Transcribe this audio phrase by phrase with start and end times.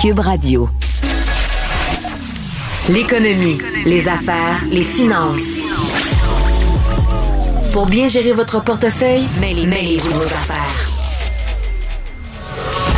[0.00, 0.66] Cube Radio.
[2.88, 5.60] L'économie, les affaires, les finances.
[7.74, 10.90] Pour bien gérer votre portefeuille, mêlez, mêlez vos affaires.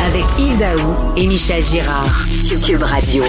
[0.07, 2.23] Avec Yves Daou et Michel Girard.
[2.65, 3.23] Cube Radio.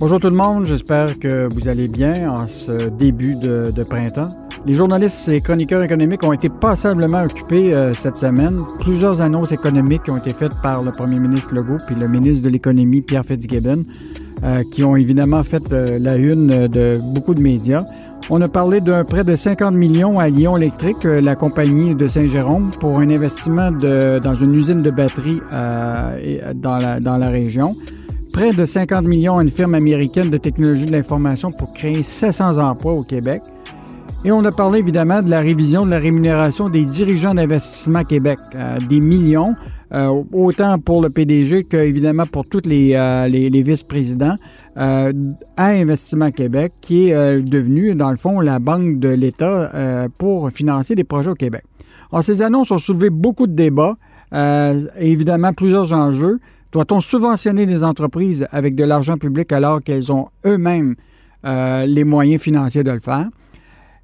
[0.00, 4.49] Bonjour tout le monde, j'espère que vous allez bien en ce début de, de printemps.
[4.66, 8.58] Les journalistes et chroniqueurs économiques ont été passablement occupés euh, cette semaine.
[8.78, 12.50] Plusieurs annonces économiques ont été faites par le premier ministre Legault puis le ministre de
[12.50, 13.84] l'Économie, Pierre Fitzgibbon,
[14.44, 17.82] euh, qui ont évidemment fait euh, la une de beaucoup de médias.
[18.28, 22.70] On a parlé d'un prêt de 50 millions à Lyon Électrique, la compagnie de Saint-Jérôme,
[22.78, 27.74] pour un investissement de, dans une usine de batterie dans, la, dans la région.
[28.32, 32.58] Près de 50 millions à une firme américaine de technologie de l'information pour créer 700
[32.58, 33.42] emplois au Québec.
[34.22, 38.38] Et on a parlé évidemment de la révision de la rémunération des dirigeants d'Investissement Québec,
[38.54, 39.54] euh, des millions,
[39.94, 44.34] euh, autant pour le PDG qu'évidemment pour tous les, euh, les, vice-présidents
[44.76, 45.14] à
[45.56, 51.04] Investissement Québec, qui est devenu, dans le fond, la banque de l'État pour financer des
[51.04, 51.64] projets au Québec.
[52.12, 53.96] Alors, ces annonces ont soulevé beaucoup de débats,
[54.32, 56.38] et évidemment plusieurs enjeux.
[56.72, 60.94] Doit-on subventionner des entreprises avec de l'argent public alors qu'elles ont eux-mêmes
[61.44, 63.28] les moyens financiers de le faire?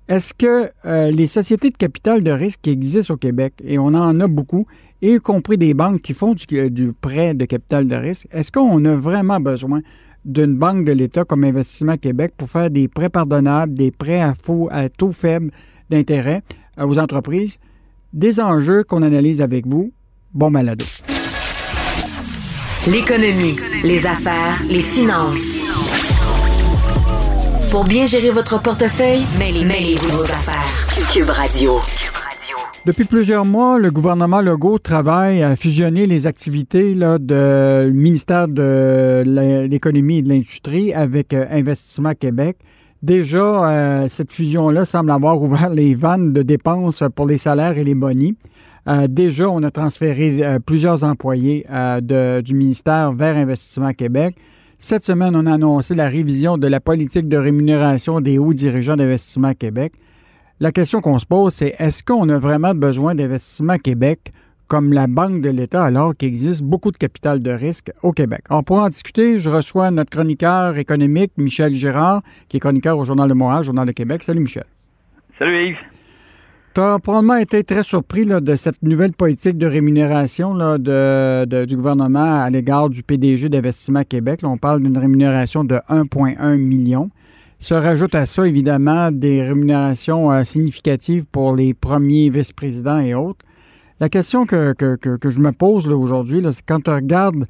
[0.08, 3.86] Est-ce que euh, les sociétés de capital de risque qui existent au Québec, et on
[3.86, 4.66] en a beaucoup,
[5.02, 8.84] y compris des banques qui font du, du prêt de capital de risque, est-ce qu'on
[8.84, 9.80] a vraiment besoin
[10.24, 14.34] d'une banque de l'État comme Investissement Québec pour faire des prêts pardonnables, des prêts à,
[14.34, 15.50] faux, à taux faible
[15.90, 16.42] d'intérêt
[16.78, 17.58] euh, aux entreprises?
[18.12, 19.92] Des enjeux qu'on analyse avec vous.
[20.32, 20.84] Bon malado.
[22.86, 25.60] L'économie, les affaires, les finances.
[27.70, 30.64] Pour bien gérer votre portefeuille, mêlez, vos affaires.
[31.12, 31.72] Cube Radio.
[32.86, 39.22] Depuis plusieurs mois, le gouvernement Legault travaille à fusionner les activités là, du ministère de
[39.66, 42.58] l'économie et de l'industrie avec euh, Investissement Québec.
[43.02, 47.84] Déjà, euh, cette fusion-là semble avoir ouvert les vannes de dépenses pour les salaires et
[47.84, 48.36] les bonis.
[48.86, 51.66] Euh, déjà, on a transféré plusieurs employés
[52.00, 54.36] du ministère vers Investissement Québec.
[54.78, 58.96] Cette semaine, on a annoncé la révision de la politique de rémunération des hauts dirigeants
[58.96, 59.94] d'Investissement Québec.
[60.60, 64.32] La question qu'on se pose, c'est est-ce qu'on a vraiment besoin d'Investissement Québec
[64.68, 68.42] comme la Banque de l'État alors qu'il existe beaucoup de capital de risque au Québec?
[68.50, 73.04] Alors, pour en discuter, je reçois notre chroniqueur économique, Michel Girard, qui est chroniqueur au
[73.06, 74.22] Journal de Montréal, Journal de Québec.
[74.22, 74.66] Salut, Michel.
[75.38, 75.95] Salut, Yves.
[76.76, 82.50] Tu as probablement été très surpris de cette nouvelle politique de rémunération du gouvernement à
[82.50, 84.40] l'égard du PDG d'Investissement Québec.
[84.42, 87.08] on parle d'une rémunération de 1,1 million.
[87.60, 93.46] Se rajoute à ça, évidemment, des rémunérations euh, significatives pour les premiers vice-présidents et autres.
[93.98, 97.46] La question que, je me pose aujourd'hui, c'est quand tu regardes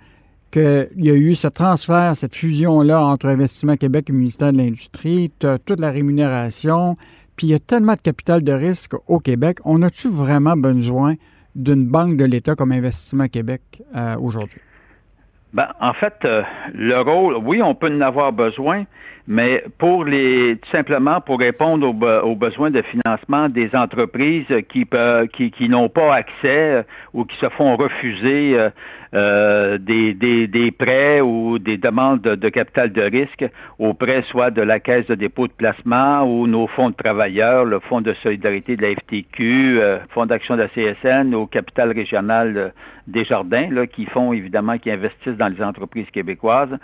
[0.53, 4.59] qu'il y a eu ce transfert, cette fusion-là entre Investissement Québec et le ministère de
[4.59, 6.97] l'Industrie, tu as toute la rémunération,
[7.37, 9.59] puis il y a tellement de capital de risque au Québec.
[9.65, 11.15] On a-tu vraiment besoin
[11.55, 14.61] d'une banque de l'État comme Investissement Québec euh, aujourd'hui?
[15.53, 16.43] Ben, en fait, euh,
[16.75, 18.85] le rôle, oui, on peut en avoir besoin,
[19.29, 24.87] mais pour les tout simplement pour répondre aux, besoins de financement des entreprises qui,
[25.33, 28.57] qui, qui n'ont pas accès ou qui se font refuser
[29.15, 33.47] euh, des, des, des, prêts ou des demandes de, capital de risque
[33.79, 37.79] auprès soit de la Caisse de dépôt de placement ou nos fonds de travailleurs, le
[37.81, 42.73] Fonds de solidarité de la FTQ, euh, Fonds d'action de la CSN, au capital régional
[43.07, 46.77] des jardins, là, qui font évidemment, qui investissent dans les entreprises québécoises,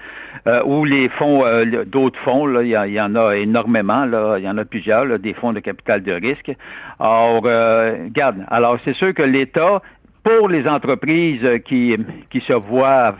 [0.46, 1.44] euh, ou les fonds,
[1.86, 5.34] d'autres fonds, là, il y, en a énormément, là, il y en a plusieurs, des
[5.34, 6.52] fonds de capital de risque.
[6.98, 9.82] Alors, regarde, alors c'est sûr que l'État
[10.22, 11.96] pour les entreprises qui,
[12.30, 13.16] qui se voient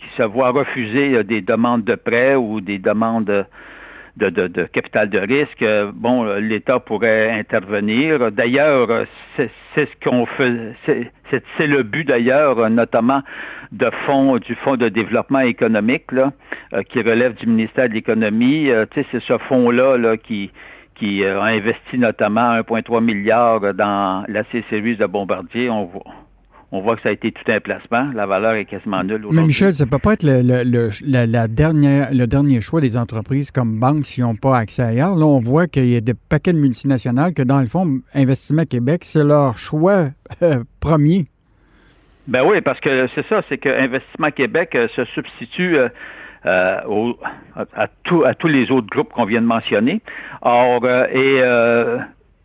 [0.00, 3.46] qui se voient refuser euh, des demandes de prêt ou des demandes
[4.20, 8.30] de, de, de capital de risque, euh, bon, l'État pourrait intervenir.
[8.30, 13.22] D'ailleurs, c'est ce qu'on fait, c'est le but d'ailleurs, notamment
[13.72, 16.32] de fonds du Fonds de développement économique là,
[16.74, 18.70] euh, qui relève du ministère de l'Économie.
[18.90, 20.50] tu sais, c'est ce fonds-là là, qui
[20.96, 25.70] qui a investi notamment 1,3 milliard dans la C-Series de Bombardier.
[25.70, 25.88] On,
[26.72, 28.10] on voit que ça a été tout un placement.
[28.14, 29.26] La valeur est quasiment nulle.
[29.32, 33.50] Mais Michel, ça ne peut pas être le, la, dernière, le dernier choix des entreprises
[33.50, 35.16] comme banque s'ils n'ont pas accès ailleurs.
[35.16, 38.64] Là, on voit qu'il y a des paquets de multinationales que, dans le fond, Investissement
[38.64, 40.10] Québec, c'est leur choix
[40.42, 41.26] euh, premier.
[42.28, 45.88] Ben oui, parce que c'est ça, c'est que Investissement Québec euh, se substitue euh,
[46.44, 46.84] à,
[47.74, 50.00] à, tous les autres groupes qu'on vient de mentionner.
[50.42, 51.42] Or, et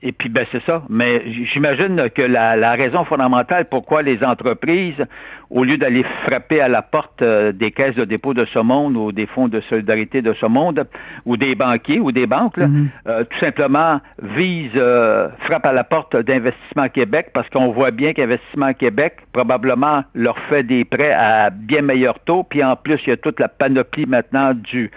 [0.01, 0.83] Et puis, ben, c'est ça.
[0.89, 5.03] Mais j'imagine que la, raison fondamentale pourquoi les entreprises,
[5.49, 8.97] au lieu d'aller frapper à la porte euh, des caisses de dépôt de ce monde
[8.97, 10.85] ou des fonds de solidarité de ce monde,
[11.25, 12.87] ou des banquiers ou des banques, mm-hmm.
[13.07, 18.13] euh, tout simplement visent, euh, frappent à la porte d'Investissement Québec parce qu'on voit bien
[18.13, 22.43] qu'Investissement Québec probablement leur fait des prêts à bien meilleur taux.
[22.43, 24.91] Puis en plus, il y a toute la panoplie maintenant du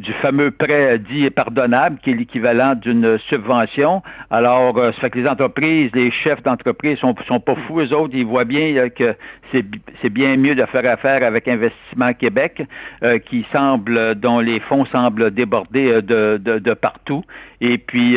[0.00, 4.02] du fameux prêt dit pardonnable, qui est l'équivalent d'une subvention.
[4.30, 7.92] Alors, euh, ça fait que les entreprises, les chefs d'entreprise sont, sont pas fous, eux
[7.92, 9.14] autres, ils voient bien euh, que
[9.52, 12.62] c'est bien mieux de faire affaire avec Investissement Québec,
[13.02, 17.22] euh, qui semble, dont les fonds semblent déborder de, de, partout.
[17.60, 18.16] Et puis,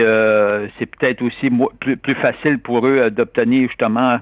[0.77, 4.19] c'est peut-être aussi plus, plus facile pour eux d'obtenir justement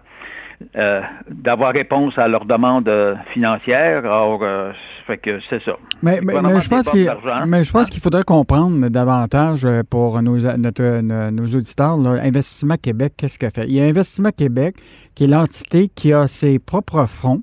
[0.75, 3.99] euh, d'avoir réponse à leurs demandes euh, financières.
[3.99, 4.71] Alors, euh,
[5.07, 5.73] fait que c'est ça.
[6.01, 7.11] Mais, je pense qu'il,
[7.47, 13.51] mais je pense qu'il faudrait comprendre davantage pour nos, nos auditeurs, Investissement Québec, qu'est-ce qu'il
[13.51, 13.65] fait?
[13.67, 14.75] Il y a Investissement Québec
[15.15, 17.41] qui est l'entité qui a ses propres fonds.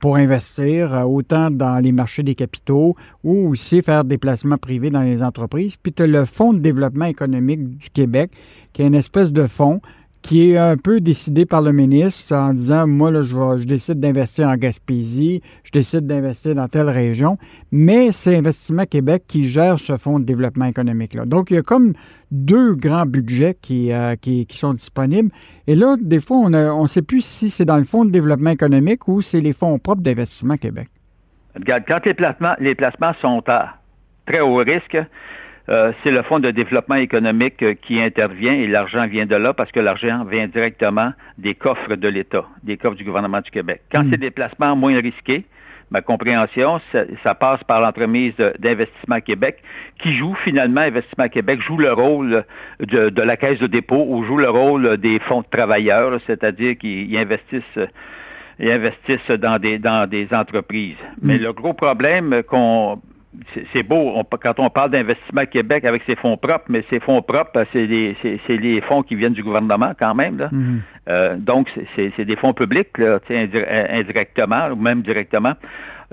[0.00, 5.02] pour investir autant dans les marchés des capitaux ou aussi faire des placements privés dans
[5.02, 5.76] les entreprises.
[5.76, 8.32] Puis tu as le Fonds de développement économique du Québec,
[8.72, 9.80] qui est une espèce de fonds
[10.22, 14.00] qui est un peu décidé par le ministre en disant moi là, je, je décide
[14.00, 17.38] d'investir en Gaspésie, je décide d'investir dans telle région,
[17.70, 21.24] mais c'est Investissement Québec qui gère ce fonds de développement économique là.
[21.26, 21.92] Donc il y a comme
[22.32, 24.14] deux grands budgets qui, euh,
[24.50, 25.30] sont disponibles.
[25.66, 28.10] Et là, des fois, on ne on sait plus si c'est dans le fonds de
[28.10, 30.88] développement économique ou c'est les fonds propres d'Investissement Québec.
[31.54, 33.74] Regarde, quand les placements, les placements sont à
[34.26, 34.96] très haut risque,
[35.68, 39.54] euh, c'est le Fonds de développement économique euh, qui intervient et l'argent vient de là
[39.54, 43.82] parce que l'argent vient directement des coffres de l'État, des coffres du gouvernement du Québec.
[43.92, 44.10] Quand hmm.
[44.10, 45.44] c'est des placements moins risqués,
[45.92, 46.80] ma compréhension,
[47.22, 49.62] ça, passe par l'entremise d'Investissement Québec,
[50.00, 52.44] qui joue finalement, Investissement Québec joue le rôle
[52.80, 57.16] de, la caisse de dépôt ou joue le rôle des fonds de travailleurs, c'est-à-dire qu'ils
[57.16, 57.88] investissent
[58.60, 60.96] investissent dans des dans des entreprises.
[61.20, 61.42] Mais hmm.
[61.42, 63.00] le gros problème qu'on
[63.72, 67.64] c'est beau quand on parle d'investissement Québec avec ses fonds propres, mais ces fonds propres,
[67.72, 70.36] c'est les, fonds qui viennent du gouvernement quand même.
[70.36, 70.78] Mm-hmm.
[71.08, 75.54] Euh, donc, c'est des fonds publics, là, indirectement ou même directement.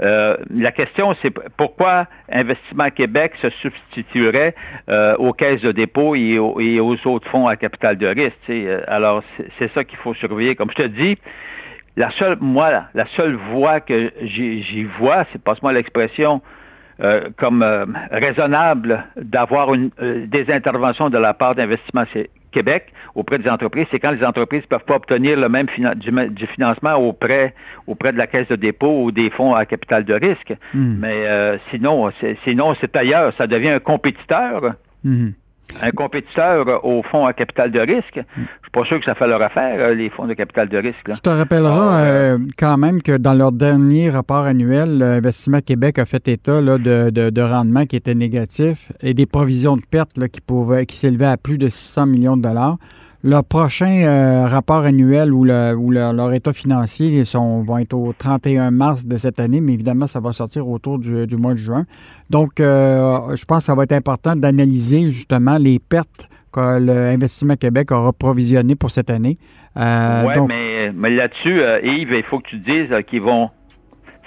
[0.02, 4.56] Euh, la question, c'est pourquoi Investissement Québec se substituerait
[4.90, 8.80] euh, aux caisses de dépôt et aux, autres fonds à capital de risque.
[8.88, 9.24] Alors,
[9.58, 10.56] c'est ça qu'il faut surveiller.
[10.56, 11.18] Comme je te dis,
[11.98, 16.42] la seule, moi, la seule voie que j'y vois, c'est passe-moi l'expression,
[17.02, 22.04] euh, comme euh, raisonnable d'avoir euh, des interventions de la part d'Investissement
[22.52, 26.48] Québec auprès des entreprises, c'est quand les entreprises ne peuvent pas obtenir le même du,
[26.48, 27.54] financement auprès,
[27.88, 30.54] auprès de la caisse de dépôt ou des fonds à capital de risque.
[30.74, 30.98] Hmm.
[31.00, 32.12] Mais sinon,
[32.44, 33.34] sinon c'est ailleurs.
[33.38, 34.74] Ça devient un compétiteur.
[35.04, 35.30] Hmm
[35.82, 39.28] un compétiteur au fonds à capital de risque, je suis pas sûr que ça fait
[39.28, 41.08] leur affaire, euh, les fonds de capital de risque.
[41.08, 41.16] Là.
[41.16, 46.00] Tu te rappelleras ah, euh, quand même que dans leur dernier rapport annuel, l'Investissement Québec
[46.00, 50.18] a fait état là, de, de, rendement qui était négatif et des provisions de pertes
[50.18, 52.78] là, qui, pouvaient, qui s'élevaient à plus de 600 millions de dollars.
[53.22, 58.72] Leur prochain euh, rapport annuel ou, leur état financier ils sont, vont être au 31
[58.72, 61.86] mars de cette année, mais évidemment, ça va sortir autour du, mois de juin.
[62.30, 67.58] Donc, euh, je pense que ça va être important d'analyser justement les pertes que l'Investissement
[67.58, 69.38] Québec aura provisionnées pour cette année.
[69.76, 73.50] Euh, oui, mais, mais là-dessus, Yves, il faut que tu dises qu'ils vont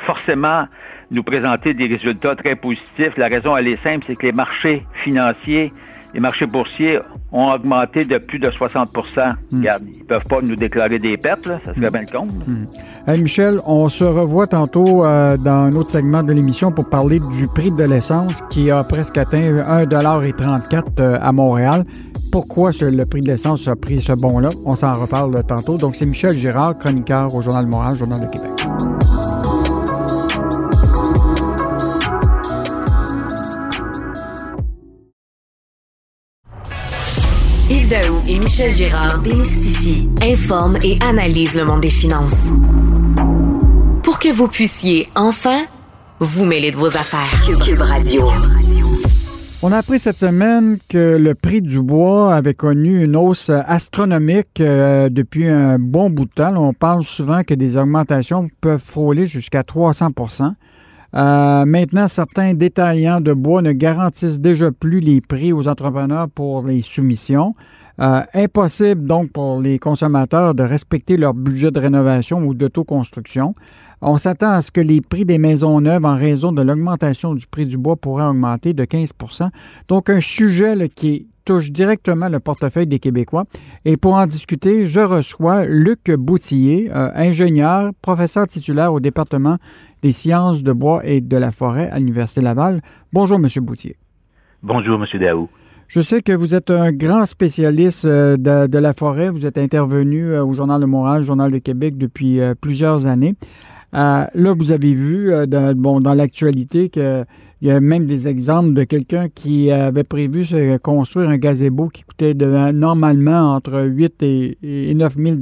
[0.07, 0.65] forcément
[1.11, 3.17] nous présenter des résultats très positifs.
[3.17, 5.73] La raison, elle est simple, c'est que les marchés financiers
[6.15, 6.99] les marchés boursiers
[7.33, 9.57] ont augmenté de plus de 60 hmm.
[9.57, 12.33] Regarde, ils ne peuvent pas nous déclarer des pertes, là, ça serait bien le compte.
[12.47, 13.23] Hmm.
[13.23, 17.47] Michel, on se revoit tantôt euh, dans un autre segment de l'émission pour parler du
[17.49, 21.85] prix de l'essence qui a presque atteint 1,34 euh, à Montréal.
[22.31, 24.51] Pourquoi le prix de l'essence a pris ce bond-là?
[24.65, 25.77] On s'en reparle tantôt.
[25.77, 29.02] Donc, c'est Michel Girard, chroniqueur au Journal de Montréal, Journal de Québec.
[38.29, 42.53] Et Michel Gérard démystifient, informent et analysent le monde des finances.
[44.03, 45.65] Pour que vous puissiez enfin
[46.21, 47.31] vous mêler de vos affaires.
[47.65, 48.29] Cube Radio.
[49.63, 54.61] On a appris cette semaine que le prix du bois avait connu une hausse astronomique
[54.61, 56.55] euh, depuis un bon bout de temps.
[56.57, 60.11] On parle souvent que des augmentations peuvent frôler jusqu'à 300
[61.15, 66.63] euh, maintenant, certains détaillants de bois ne garantissent déjà plus les prix aux entrepreneurs pour
[66.63, 67.53] les soumissions.
[68.01, 73.55] Euh, impossible donc pour les consommateurs de respecter leur budget de rénovation ou d'autoconstruction.
[74.01, 77.47] On s'attend à ce que les prix des maisons neuves, en raison de l'augmentation du
[77.47, 79.51] prix du bois, pourraient augmenter de 15%
[79.89, 83.45] Donc, un sujet qui est touche directement le portefeuille des Québécois.
[83.85, 89.59] Et pour en discuter, je reçois Luc Boutillier, ingénieur, professeur titulaire au département
[90.03, 92.83] des sciences de bois et de la forêt à l'Université Laval.
[93.13, 93.49] Bonjour, M.
[93.65, 93.97] Boutillier.
[94.63, 95.21] Bonjour, M.
[95.21, 95.49] Daou.
[95.89, 99.29] Je sais que vous êtes un grand spécialiste de, de la forêt.
[99.29, 103.35] Vous êtes intervenu au Journal de Montréal, Journal de Québec depuis plusieurs années.
[103.95, 107.27] Euh, là, vous avez vu euh, dans, l'actualité qu'il
[107.61, 110.47] y a même des exemples de quelqu'un qui avait prévu
[110.83, 115.37] construire un gazebo qui coûtait normalement entre 8 et, 9 000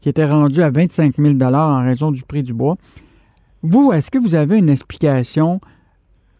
[0.00, 2.76] qui était rendu à 25 000 en raison du prix du bois.
[3.62, 5.60] Vous, est-ce que vous avez une explication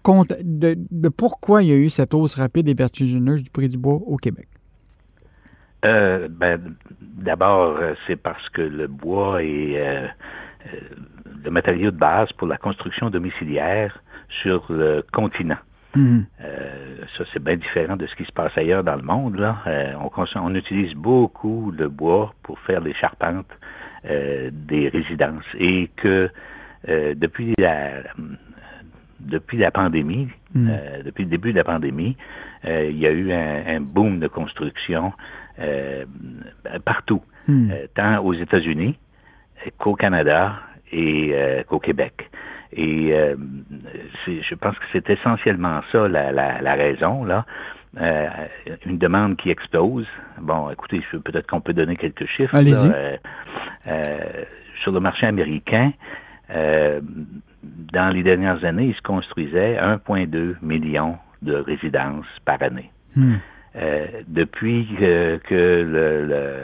[0.05, 3.79] de, de, pourquoi il y a eu cette hausse rapide et vertigineuse du prix du
[3.79, 4.49] bois au Québec?
[5.85, 6.61] Euh, ben,
[7.01, 9.81] D'abord, c'est parce que le bois est
[11.45, 15.59] le matériau de base pour la construction domiciliaire sur le continent.
[15.95, 16.25] Mhm.
[16.41, 19.37] Euh, ça, c'est bien différent de ce qui se passe ailleurs dans le monde.
[19.37, 19.59] Là.
[19.67, 23.51] Euh, on, on, utilise beaucoup le bois pour faire les charpentes
[24.09, 26.31] euh, des résidences et que
[27.15, 28.03] depuis la
[29.21, 30.73] depuis la pandémie, mhm.
[31.05, 32.17] depuis le début de la pandémie,
[32.65, 35.13] il y a eu un, boom de construction
[36.85, 37.73] partout, mhm.
[37.95, 38.99] tant aux États-Unis
[39.79, 40.55] qu'au Canada
[40.91, 42.31] et euh, qu'au Québec.
[42.75, 43.37] Et euh,
[44.27, 47.45] je pense que c'est essentiellement ça la, la, la raison là.
[48.01, 48.27] Euh,
[48.87, 50.07] une demande qui explose.
[50.41, 52.55] Bon, écoutez, peut-être qu'on peut donner quelques chiffres.
[52.55, 52.91] Allez-y.
[53.87, 54.45] Euh,
[54.83, 55.93] sur le marché américain,
[56.49, 62.91] dans les dernières années, il se construisait 1,2 million de résidences par année.
[63.15, 63.35] Hmm.
[64.27, 66.63] depuis que, que le, le,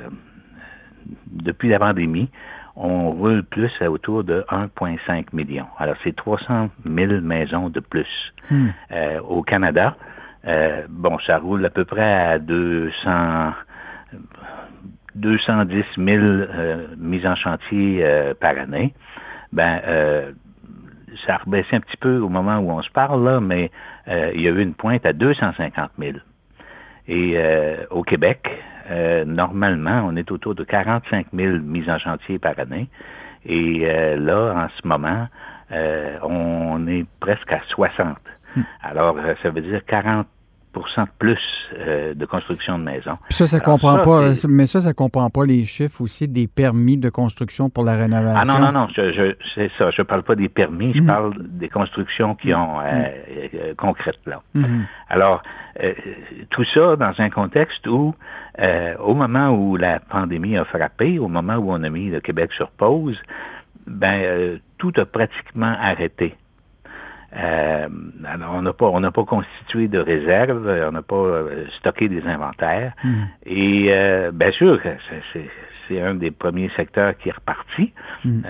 [1.27, 2.31] depuis la pandémie,
[2.79, 5.67] on roule plus à autour de 1,5 million.
[5.79, 8.33] Alors, c'est 300 000 maisons de plus.
[8.51, 8.69] Hmm.
[8.93, 9.97] Euh, au Canada,
[10.47, 13.53] euh, bon, ça roule à peu près à 200,
[15.17, 18.07] 210 000 euh, mises en chantier
[18.41, 18.95] par année.
[19.53, 19.81] Ben,
[21.27, 23.73] ça a rebaissé un petit peu au moment où on se parle, là, mais
[24.07, 26.19] il y a eu une pointe à 250 000.
[27.09, 27.37] Et
[27.91, 28.49] au Québec,
[28.91, 32.89] euh, normalement, on est autour de 45 000 mises en chantier par année.
[33.45, 35.29] Et euh, là, en ce moment,
[35.73, 38.17] euh, on est presque à 60.
[38.57, 38.63] Hmm.
[38.83, 40.38] Alors, ça veut dire 40 de
[41.19, 41.39] plus
[41.77, 43.19] euh, de construction de maisons.
[43.31, 47.09] Ça, ça comprend pas, mais ça, ça comprend pas les chiffres aussi des permis de
[47.09, 48.41] construction pour la rénovation?
[48.41, 49.91] Ah non, non, non, je, c'est ça.
[49.91, 51.07] Je parle pas des permis, je mhm.
[51.07, 53.49] parle des constructions qui ont euh, mhm.
[53.55, 54.43] euh, concrètes là.
[54.55, 54.87] Mhm.
[55.09, 55.43] Alors,
[56.51, 58.13] tout ça dans un contexte où,
[58.99, 62.53] au moment où la pandémie a frappé, au moment où on a mis le Québec
[62.53, 63.17] sur pause,
[63.87, 66.35] ben tout a pratiquement arrêté.
[67.37, 67.89] Euh,
[68.51, 72.23] on n'a pas, on n'a pas constitué de réserve, on n'a pas euh, stocké des
[72.27, 72.93] inventaires.
[73.05, 73.25] Hmm.
[73.45, 74.81] Et euh, bien sûr,
[75.89, 77.93] c'est un des premiers secteurs qui est reparti.
[78.25, 78.41] Hmm.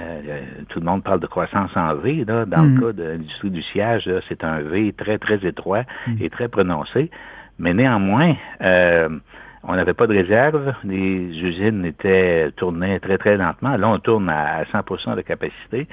[0.69, 2.25] tout le monde parle de croissance en V.
[2.27, 2.47] Là.
[2.47, 2.81] Dans le hmm.
[2.81, 5.83] cas de l'industrie du siège, c'est un V très, très étroit
[6.21, 7.11] et très prononcé.
[7.59, 10.73] Mais néanmoins, on n'avait pas de réserve.
[10.85, 13.77] Les usines étaient tournées très, très lentement.
[13.77, 15.89] Là, on tourne à 100% de capacité.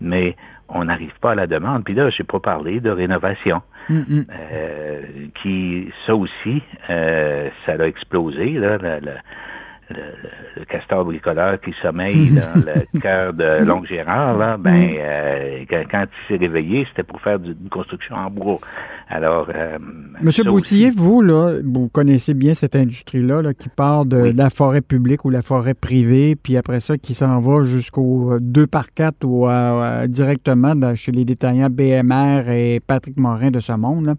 [0.00, 0.36] Mais
[0.68, 1.84] on n'arrive pas à la demande.
[1.84, 4.26] Puis là, je n'ai pas parlé de rénovation, mm, mm.
[4.52, 5.02] Euh,
[5.40, 8.52] qui, ça aussi, euh, ça a explosé.
[8.52, 8.78] Là,
[9.90, 16.04] le, castor bricoleur qui sommeille dans le cœur de Longue Gérard, là, ben, euh, quand,
[16.04, 18.58] il s'est réveillé, c'était pour faire du, une construction en bois.
[19.08, 19.78] Alors, euh,
[20.20, 24.82] Monsieur Boutillier, vous, là, vous connaissez bien cette industrie-là, là, qui part de, la forêt
[24.82, 29.24] publique ou la forêt privée, puis après ça, qui s'en va jusqu'au 2 par 4
[29.24, 29.48] ou
[30.08, 34.06] directement chez les détaillants BMR et Patrick Morin de ce monde.
[34.06, 34.14] Là.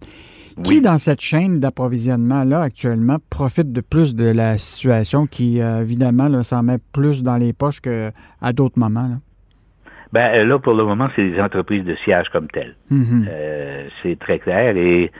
[0.62, 6.42] Qui, dans cette chaîne d'approvisionnement-là, actuellement, profite de plus de la situation qui, euh, évidemment,
[6.42, 9.08] s'en met plus dans les poches qu'à d'autres moments?
[9.08, 9.16] Là?
[10.12, 12.74] Ben, euh, là, pour le moment, c'est les entreprises de siège comme telles.
[12.90, 13.26] Mm-hmm.
[13.28, 15.12] Euh, c'est très clair et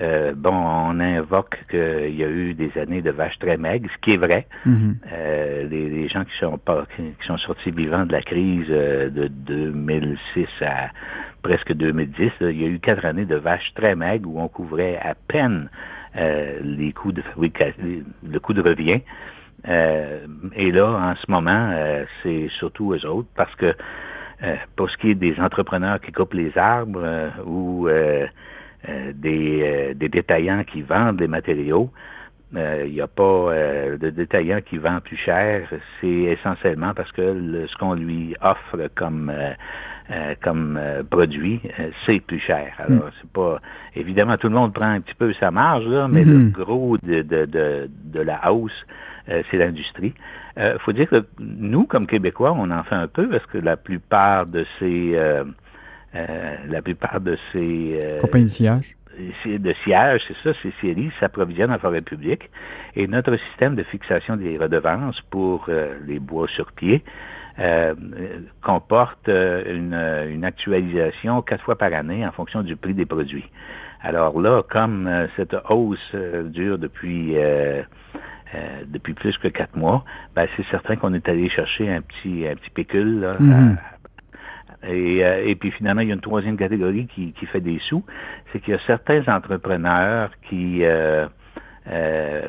[0.00, 3.98] euh, bon, on invoque qu'il y a eu des années de vaches très maigres, ce
[3.98, 4.46] qui est vrai.
[4.64, 4.96] Mhm.
[5.12, 10.46] euh, les, gens qui sont pas, qui, sont sortis vivants de la crise de 2006
[10.60, 10.90] à
[11.42, 14.96] presque 2010, il y a eu quatre années de vaches très maigres où on couvrait
[14.96, 15.70] à peine
[16.16, 19.00] euh, les coûts de le coût de revient.
[19.68, 21.74] Euh, et là, en ce moment,
[22.22, 23.74] c'est surtout eux autres parce que
[24.76, 27.88] pour ce qui est des entrepreneurs qui coupent les arbres ou
[28.88, 31.90] euh, des, euh, des, détaillants qui vendent des matériaux,
[32.54, 33.52] il n'y a pas
[34.00, 35.68] de détaillant qui vend plus cher.
[36.00, 39.30] C'est essentiellement parce que ce qu'on lui offre comme
[40.40, 41.60] comme produit,
[42.06, 42.72] c'est plus cher.
[42.78, 43.10] Alors, mm.
[43.20, 43.60] c'est pas
[43.94, 46.50] évidemment tout le monde prend un petit peu sa marge, là, mais le mm-hmm.
[46.52, 48.86] gros de, de, de, de la hausse,
[49.26, 50.14] c'est l'industrie.
[50.56, 53.76] Il faut dire que nous, comme Québécois, on en fait un peu parce que la
[53.76, 55.16] plupart de ces
[56.14, 57.98] euh, la plupart de ces...
[58.00, 58.94] Euh, Compagnies de sillage
[59.44, 62.48] de siège, c'est ça, ces séries s'approvisionnent en forêt publique.
[62.94, 67.02] Et notre système de fixation des redevances pour euh, les bois sur pied
[68.62, 69.94] comporte une,
[70.30, 73.50] une, actualisation quatre fois par année en fonction du prix des produits.
[74.00, 77.36] Alors là, comme cette hausse dure depuis
[78.86, 82.54] depuis plus que quatre mois, ben, c'est certain qu'on est allé chercher un petit un
[82.54, 83.36] petit pécule là.
[84.84, 88.04] Euh, et, puis finalement, il y a une troisième catégorie qui, fait des sous,
[88.52, 91.26] c'est qu'il y a certains entrepreneurs qui euh,
[91.90, 92.46] euh,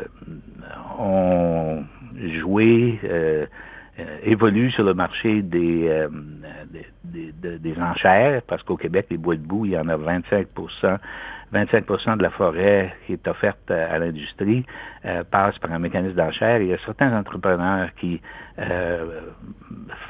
[0.97, 1.83] ont
[2.15, 2.99] joué,
[4.23, 6.07] évoluent sur le marché des,
[7.03, 10.97] des, enchères, parce qu'au Québec, les bois de boue, il y en a 25%
[11.53, 14.65] 25% de la forêt qui est offerte à l'industrie
[15.05, 16.61] euh, passe par un mécanisme d'enchère.
[16.61, 18.21] Il y a certains entrepreneurs qui
[18.59, 19.21] euh,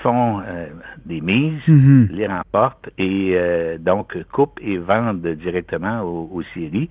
[0.01, 0.67] font euh,
[1.05, 2.09] des mises, mhm.
[2.11, 3.37] les remportent et
[3.79, 6.89] donc coupent et vendent directement aux, aux scieries.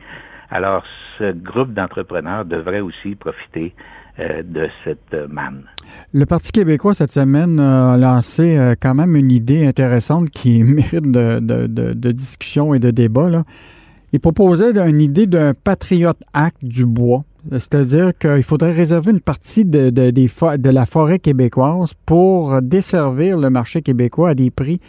[0.51, 0.83] Alors,
[1.19, 3.75] ce groupe d'entrepreneurs devrait aussi profiter
[4.19, 5.65] de cette manne.
[6.13, 12.13] Le Parti québécois, cette semaine, a lancé quand même une idée intéressante qui mérite de,
[12.13, 13.45] discussion et de débat.
[14.13, 17.25] Il proposait une idée d'un Patriot Act du bois.
[17.53, 24.31] C'est-à-dire qu'il faudrait réserver une partie de, la forêt québécoise pour desservir le marché québécois
[24.31, 24.81] à des prix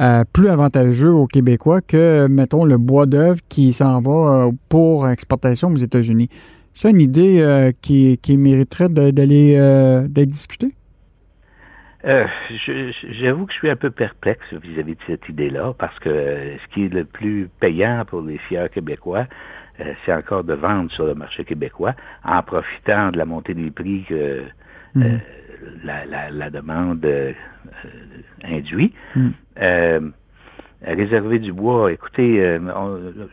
[0.00, 5.06] euh, plus avantageux aux Québécois que, mettons, le bois d'œuvre qui s'en va euh, pour
[5.06, 6.30] exportation aux États-Unis.
[6.80, 9.54] C'est une idée euh, qui, qui, mériterait d'aller
[10.08, 10.72] d'être discutée?
[12.06, 12.24] Euh,
[13.10, 16.86] J'avoue que je suis un peu perplexe vis-à-vis de cette idée-là, parce que ce qui
[16.86, 19.26] est le plus payant pour les fiers québécois,
[19.80, 21.94] euh, c'est encore de vendre sur le marché québécois
[22.24, 24.42] en profitant de la montée des prix que euh,
[24.94, 25.18] mm.
[25.84, 27.32] la, la, la, demande euh,
[28.42, 28.94] induit.
[29.14, 30.12] Mm.
[30.82, 32.58] réserver du bois, écoutez,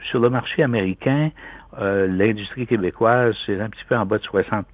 [0.03, 1.31] sur le marché américain,
[1.79, 4.65] l'industrie québécoise, c'est un petit peu en bas de 60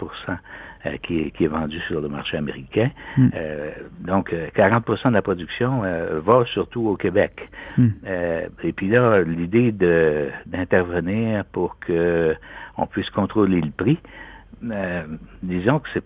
[0.85, 2.89] euh, qui, est, qui, est, vendu sur le marché américain.
[3.17, 3.29] Hmm.
[3.35, 5.81] Euh, donc, 40% euh, de la production
[6.25, 7.49] va surtout au Québec.
[7.77, 7.89] Hmm.
[8.63, 12.35] et puis là, l'idée d'intervenir pour que
[12.77, 13.99] on puisse contrôler le prix,
[15.41, 16.03] disons que c'est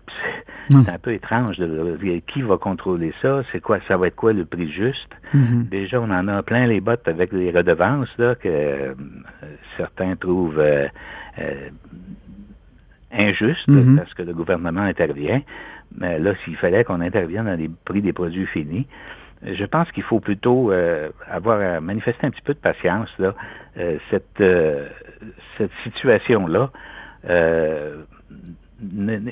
[0.70, 0.84] hmm.
[0.88, 1.58] un peu étrange.
[1.58, 3.44] De, qui va contrôler ça?
[3.52, 3.80] C'est quoi?
[3.88, 5.10] Ça va être quoi le prix juste?
[5.34, 8.96] Déjà, on en a plein les bottes avec les redevances là, que
[9.78, 10.62] certains trouvent
[13.12, 13.98] injuste mhm.
[13.98, 15.42] parce que le gouvernement intervient.
[15.98, 18.88] Mais là, s'il fallait qu'on intervienne dans les prix des produits finis,
[19.44, 23.10] je pense qu'il faut plutôt euh, avoir à manifester un petit peu de patience.
[23.20, 23.36] Là.
[23.78, 24.88] Euh, cette, euh,
[25.58, 26.72] cette situation-là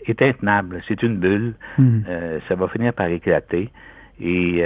[0.08, 0.82] est intenable.
[0.88, 1.54] C'est une bulle.
[1.78, 2.04] Mhm.
[2.48, 3.70] ça va finir par éclater.
[4.22, 4.64] Et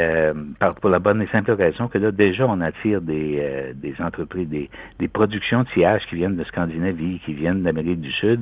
[0.79, 4.69] pour la bonne et simple raison que là, déjà, on attire des, des entreprises, des,
[4.99, 8.41] des productions de sillage qui viennent de Scandinavie, qui viennent d'Amérique du Sud.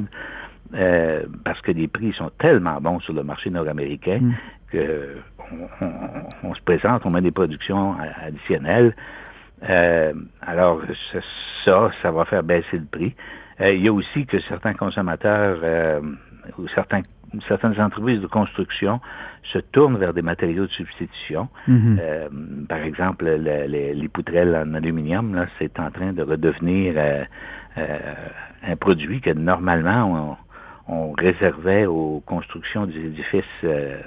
[0.73, 4.33] Euh, parce que les prix sont tellement bons sur le marché nord-américain mm.
[4.71, 5.15] que
[6.43, 8.93] on, se présente, on met des productions additionnelles.
[9.67, 10.81] Euh, alors
[11.65, 13.15] ça, ça va faire baisser le prix.
[13.59, 16.01] Euh, il y a aussi que certains consommateurs
[16.57, 17.01] ou certains
[17.49, 19.01] certaines entreprises de construction
[19.43, 21.49] se tournent vers des matériaux de substitution.
[21.67, 22.67] Mm-hmm.
[22.67, 26.95] par exemple, les, poutrelles en aluminium, là, c'est en train de redevenir
[27.75, 30.37] un produit que normalement
[30.87, 33.97] on réservait aux constructions des édifices euh,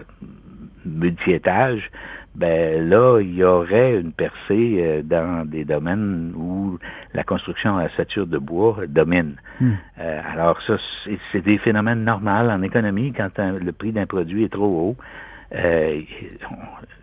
[0.85, 1.90] multi-étages,
[2.35, 6.79] ben là, il y aurait une percée euh, dans des domaines où
[7.12, 9.35] la construction à sature de bois domine.
[9.61, 9.73] Hmm.
[9.99, 10.77] Euh, alors ça,
[11.33, 14.96] c'est des phénomènes normaux en économie quand le prix d'un produit est trop haut.
[15.53, 16.01] Euh,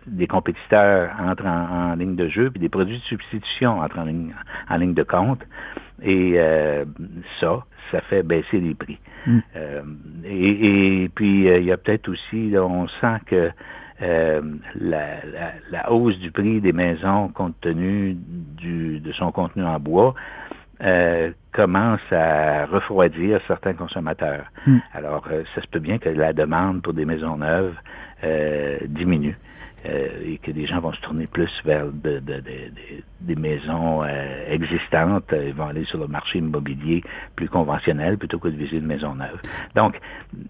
[0.06, 4.34] des compétiteurs entrent en, ligne de jeu, puis des produits de substitution entrent en ligne,
[4.70, 5.42] en ligne de compte.
[6.02, 6.84] Et euh,
[7.40, 8.98] ça, ça fait baisser les prix.
[9.26, 9.38] Mm.
[9.56, 9.82] Euh,
[10.24, 13.50] et, puis, il y a peut-être aussi, on sent que
[14.00, 20.14] la, hausse du prix des maisons, compte tenu du, de son contenu en bois,
[21.52, 24.44] commence à refroidir certains consommateurs.
[24.66, 24.78] Mm.
[24.94, 27.74] Alors, ça se peut bien que la demande pour des maisons neuves
[28.24, 29.36] euh, diminue.
[29.86, 35.54] Euh, et que des gens vont se tourner plus vers des maisons euh, existantes, ils
[35.54, 37.02] vont aller sur le marché immobilier
[37.36, 39.40] plus conventionnel plutôt que de viser une maison neuve.
[39.74, 39.98] Donc,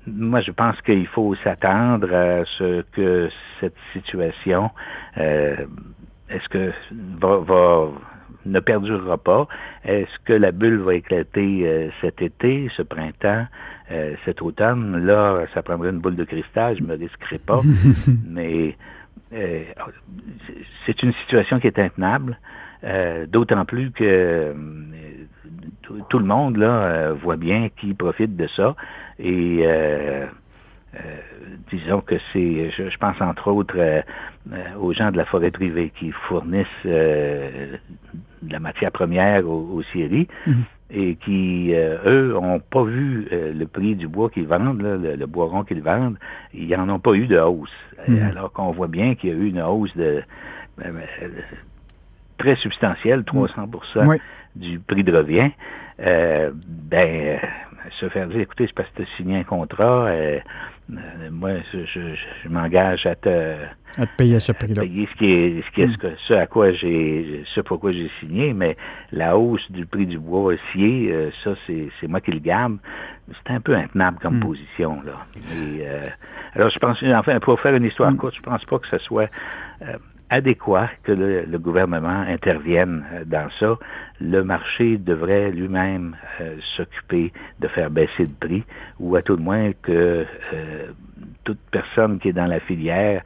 [0.07, 3.29] moi, je pense qu'il faut s'attendre à ce que
[3.61, 4.71] cette situation,
[5.17, 6.73] est-ce que
[7.21, 7.91] va
[8.49, 9.47] ne perdurera pas?
[9.85, 13.47] Est-ce que la bulle va éclater euh, cet été, ce printemps,
[13.91, 15.05] euh, cet automne?
[15.05, 17.61] Là, ça prendrait une boule de cristal, je ne me risquerai pas.
[18.27, 18.77] mais
[19.33, 19.65] euh,
[20.87, 22.39] c'est une situation qui est intenable,
[23.29, 24.55] d'autant plus que
[25.83, 28.77] tout, le monde là voit bien qui profite de ça.
[29.19, 29.65] Et
[30.95, 31.01] euh,
[31.71, 34.01] disons que c'est, je, pense entre autres euh,
[34.53, 37.79] euh, aux gens de la forêt privée qui fournissent de
[38.49, 40.65] la matière première aux, scieries mhm.
[40.91, 45.65] Et qui, eux, ont pas vu le prix du bois qu'ils vendent, le, bois rond
[45.65, 46.19] qu'ils vendent,
[46.55, 47.71] ils n'en ont pas eu de hausse.
[48.07, 48.23] Mhm.
[48.23, 50.23] Alors qu'on voit bien qu'il y a eu une hausse de,
[52.39, 54.19] très substantielle, 300%
[54.57, 55.51] du prix de revient.
[55.99, 57.39] ben,
[57.91, 60.39] se faire dire, écoutez, c'est parce que tu as signé un contrat, euh,
[61.31, 63.57] moi, je, je, m'engage à te,
[63.99, 64.83] à te payer ce prix-là.
[64.83, 66.17] Payer ce qui est, ce, qui est hmm.
[66.17, 68.77] ce, à quoi j'ai, ce pourquoi j'ai signé, mais
[69.13, 72.79] la hausse du prix du bois scié, euh, ça, c'est, c'est moi qui le garde.
[73.29, 74.45] C'est un peu intenable comme hmm.
[74.45, 75.27] position, là.
[75.37, 76.09] Et, euh,
[76.55, 78.17] alors, je pense, enfin, pour faire une histoire hmm.
[78.17, 79.31] courte, je pense pas que ce soit
[80.31, 83.79] adéquat que le, gouvernement intervienne euh, dans ça.
[84.21, 88.65] Le marché devrait lui-même euh, s'occuper de faire baisser le prix,
[88.99, 90.87] ou à tout le moins que euh,
[91.45, 93.23] toute personne qui est dans la filière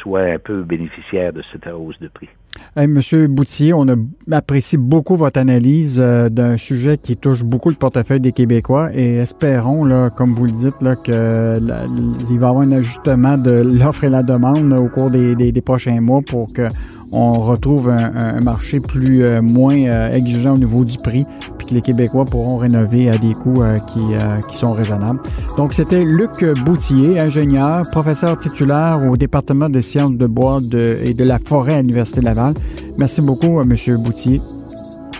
[0.00, 2.28] soit un peu bénéficiaire de cette hausse de prix.
[2.76, 3.86] Monsieur Boutier, on
[4.30, 9.16] apprécie beaucoup votre analyse euh, d'un sujet qui touche beaucoup le portefeuille des Québécois et
[9.16, 14.10] espérons, là, comme vous le dites, qu'il va y avoir un ajustement de l'offre et
[14.10, 16.68] la demande au cours des, des prochains mois pour que
[17.12, 21.24] on retrouve un, marché plus euh, moins euh, exigeant au niveau du prix,
[21.58, 24.02] puis que les Québécois pourront rénover à des coûts euh, qui,
[24.50, 25.20] qui, sont raisonnables.
[25.56, 30.60] Donc, c'était Luc Boutier, ingénieur, professeur titulaire au département de sciences de bois
[31.04, 32.54] et de la forêt à l'Université de Laval.
[32.98, 33.76] Merci beaucoup, M.
[33.98, 34.40] Boutier.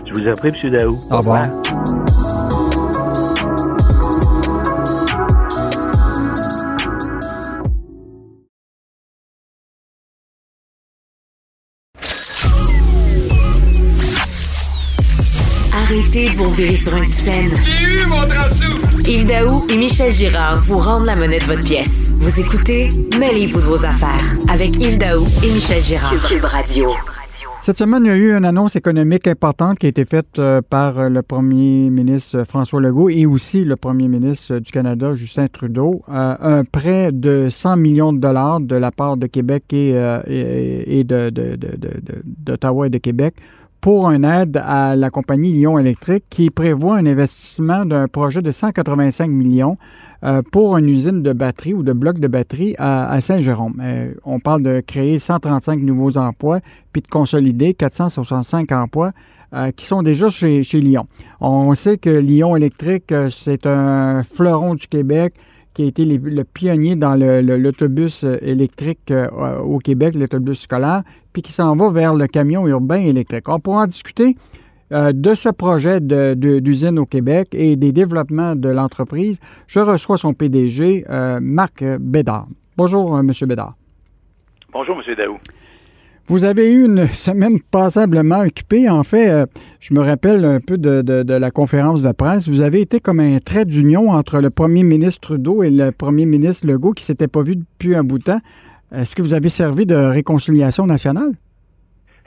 [0.05, 0.71] Je vous en prie, M.
[0.71, 0.99] Daou.
[1.11, 1.43] Au revoir.
[16.57, 17.51] Virer sur une scène.
[19.07, 22.11] Yves Daou et Michel Girard vous rendent la monnaie de votre pièce.
[22.17, 22.89] Vous écoutez
[23.19, 26.15] Mêlez-vous de vos affaires avec Yves Daou et Michel Girard.
[26.27, 26.91] Cube Radio.
[27.61, 30.63] Cette semaine, il y a eu une annonce économique importante qui a été faite euh,
[30.63, 35.49] par euh, le premier ministre François Legault et aussi le premier ministre du Canada, Justin
[35.49, 36.03] Trudeau.
[36.09, 39.95] Euh, un prêt de 100 millions de dollars de la part de Québec et,
[40.87, 43.35] et, d'Ottawa et de Québec
[43.87, 48.51] pour une aide à la compagnie Lyon Électrique qui prévoit un investissement d'un projet de
[48.51, 49.77] 185 millions
[50.25, 53.81] euh, pour une usine de batterie ou de blocs de batterie à, Saint-Jérôme.
[53.81, 56.59] Euh, on parle de créer 135 nouveaux emplois
[56.93, 59.13] puis de consolider 465 emplois
[59.55, 61.07] euh, qui sont déjà chez, chez Lyon.
[61.41, 65.33] On sait que Lyon Électrique, c'est un fleuron du Québec
[65.77, 71.03] qui a été le pionnier dans l'autobus électrique au Québec, l'autobus scolaire,
[71.35, 73.47] puis qui s'en va vers le camion urbain électrique.
[73.51, 74.37] On pourra en discuter
[74.93, 79.41] euh, de ce projet d'usine au Québec et des développements de l'entreprise.
[79.67, 82.47] Je reçois son PDG, euh, Marc Bédard.
[82.77, 83.33] Bonjour, euh, M.
[83.49, 83.75] Bédard.
[84.73, 85.15] Bonjour, M.
[85.17, 85.39] Daou.
[86.29, 88.89] Vous avez eu une semaine passablement occupée.
[88.89, 89.45] En fait,
[89.79, 92.49] je me rappelle un peu de, de, la conférence de presse.
[92.49, 96.27] Vous avez été comme un trait d'union entre le premier ministre Trudeau et le premier
[96.27, 98.41] ministre Legault qui ne s'étaient pas vus depuis un bout de temps.
[98.93, 101.31] Est-ce que vous avez servi de réconciliation nationale?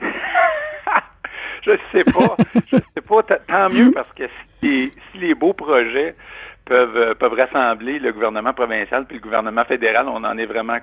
[1.62, 2.36] je ne sais pas.
[2.72, 3.22] je sais pas.
[3.22, 4.24] Tant mieux parce que
[4.62, 6.14] si, les beaux projets
[6.64, 10.78] peuvent, euh, peuvent rassembler le gouvernement provincial puis le gouvernement fédéral, on en est vraiment,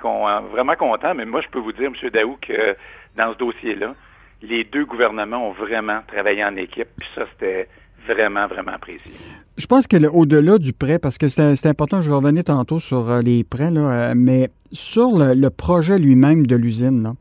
[0.51, 1.13] vraiment content.
[1.15, 2.09] Mais moi, je peux vous dire, M.
[2.09, 2.75] Daou, que
[3.15, 3.95] dans ce dossier-là,
[4.41, 6.89] les deux gouvernements ont vraiment travaillé en équipe.
[6.97, 7.67] Puis ça, c'était
[8.07, 9.11] vraiment, vraiment apprécié.
[9.57, 13.09] Je pense que au-delà du prêt, parce que c'est important, je vais revenir tantôt sur
[13.09, 17.15] euh, les prêts, euh, mais sur le, projet lui-même de l'usine,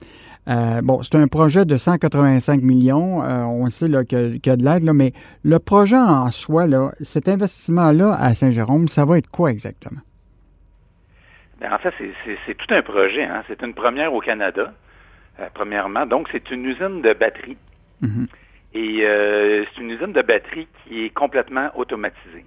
[0.49, 3.19] euh, bon, c'est un projet de 185 millions.
[3.19, 8.15] on sait qu'il y, a de l'aide, mais le projet en soi, là, cet investissement-là
[8.15, 10.01] à Saint-Jérôme, ça va être quoi exactement?
[11.61, 11.93] Bien, en fait,
[12.47, 13.25] c'est tout un projet.
[13.25, 13.43] Hein.
[13.49, 14.73] C'est une première au Canada,
[15.55, 16.07] premièrement.
[16.07, 17.57] Donc, c'est une usine de batterie.
[18.03, 18.27] Mm-hmm.
[18.77, 22.45] Et euh, c'est une usine de batterie qui est complètement automatisée.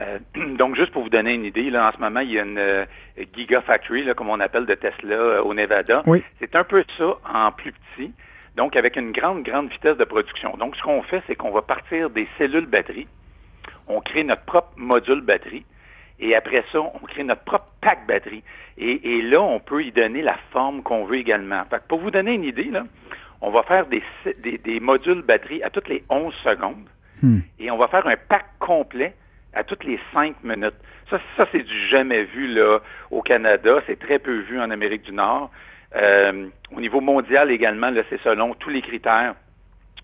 [0.00, 0.18] Euh,
[0.58, 2.58] donc, juste pour vous donner une idée, là, en ce moment, il y a une
[2.58, 2.84] euh,
[3.34, 6.02] Gigafactory, là, comme on appelle de Tesla euh, au Nevada.
[6.06, 6.22] Oui.
[6.38, 8.12] C'est un peu ça en plus petit,
[8.56, 10.56] donc avec une grande, grande vitesse de production.
[10.56, 13.08] Donc, ce qu'on fait, c'est qu'on va partir des cellules batteries,
[13.88, 15.64] on crée notre propre module batterie,
[16.20, 18.44] et après ça, on crée notre propre pack batterie.
[18.78, 21.62] Et, et là, on peut y donner la forme qu'on veut également.
[21.68, 22.84] Fait que pour vous donner une idée, là,
[23.40, 24.02] on va faire des,
[24.38, 26.88] des, des modules batterie à toutes les 11 secondes,
[27.22, 27.38] Hmm.
[27.60, 29.14] et on va faire un pack complet
[29.54, 30.74] à toutes les cinq minutes.
[31.10, 33.82] Ça, ça c'est du jamais vu là au Canada.
[33.86, 35.50] C'est très peu vu en Amérique du Nord.
[35.94, 39.34] Euh, au niveau mondial également, là, c'est selon tous les critères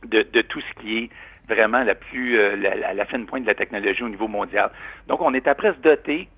[0.04, 1.10] de, de, tout ce qui est
[1.48, 4.70] vraiment la plus euh, la, la, fine pointe de la technologie au niveau mondial.
[5.06, 6.28] Donc, on est après se doter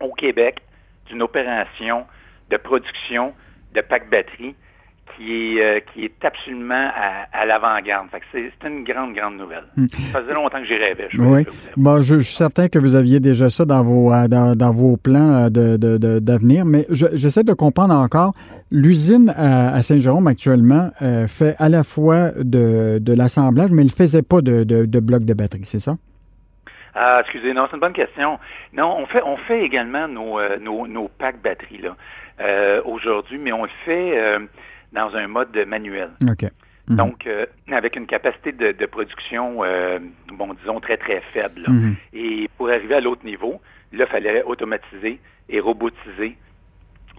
[0.00, 0.62] au Québec
[1.06, 2.06] d'une opération
[2.48, 3.34] de production
[3.74, 4.54] de pack batterie
[5.16, 8.08] qui est, euh, qui est absolument à, à l'avant-garde.
[8.32, 9.64] C'est une grande, grande nouvelle.
[9.76, 9.86] Hmm.
[10.12, 11.08] Ça faisait longtemps que j'y rêvais.
[11.10, 11.46] Je oui.
[11.76, 14.72] Bon, je, je, suis certain que vous aviez déjà ça dans vos, euh, dans, dans
[14.72, 18.32] vos plans d'avenir, de, de, mais j'essaie de comprendre encore.
[18.70, 23.86] L'usine à, à Saint-Jérôme actuellement euh, fait à la fois de, de l'assemblage, mais il
[23.86, 25.96] ne faisait pas de, de blocs de batterie, c'est ça?
[26.94, 28.38] Ah, excusez, non, c'est une bonne question.
[28.72, 31.96] Non, on fait, on fait également nos, euh, nos, nos packs batteries là
[32.40, 34.40] euh, aujourd'hui, mais on le fait euh,
[34.92, 36.10] dans un mode manuel.
[36.30, 36.44] OK.
[36.90, 36.96] -hmm.
[36.96, 39.98] Donc, euh, avec une capacité de, de production, euh,
[40.32, 41.62] bon, disons, très, très faible.
[41.68, 41.94] -hmm.
[42.12, 43.60] Et pour arriver à l'autre niveau,
[43.92, 46.36] là, il fallait automatiser et robotiser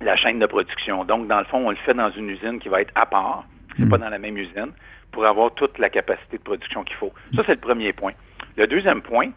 [0.02, 1.06] la chaîne de production.
[1.06, 3.46] Donc, dans le fond, on le fait dans une usine qui va être à part,
[3.76, 3.90] c'est mm -hmm.
[3.90, 4.72] pas dans la même usine,
[5.12, 7.14] pour avoir toute la capacité de production qu'il faut.
[7.36, 8.16] Ça, c'est le premier point.
[8.62, 9.30] Le deuxième point,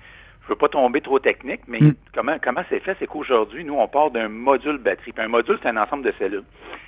[0.44, 1.94] je veux pas tomber trop technique, mais mm.
[2.14, 5.12] comment comment c'est fait, c'est qu'aujourd'hui, nous, on part d'un module batterie.
[5.12, 6.44] Puis un module, c'est un ensemble de cellules.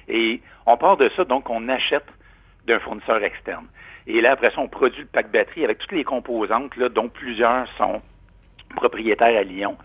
[0.08, 2.06] Et on part de ça, donc on achète
[2.66, 3.66] d'un fournisseur externe.
[4.06, 7.08] Et là, après ça, on produit le pack batterie avec toutes les composantes, là, dont
[7.08, 8.02] plusieurs sont
[8.76, 9.76] propriétaires à Lyon.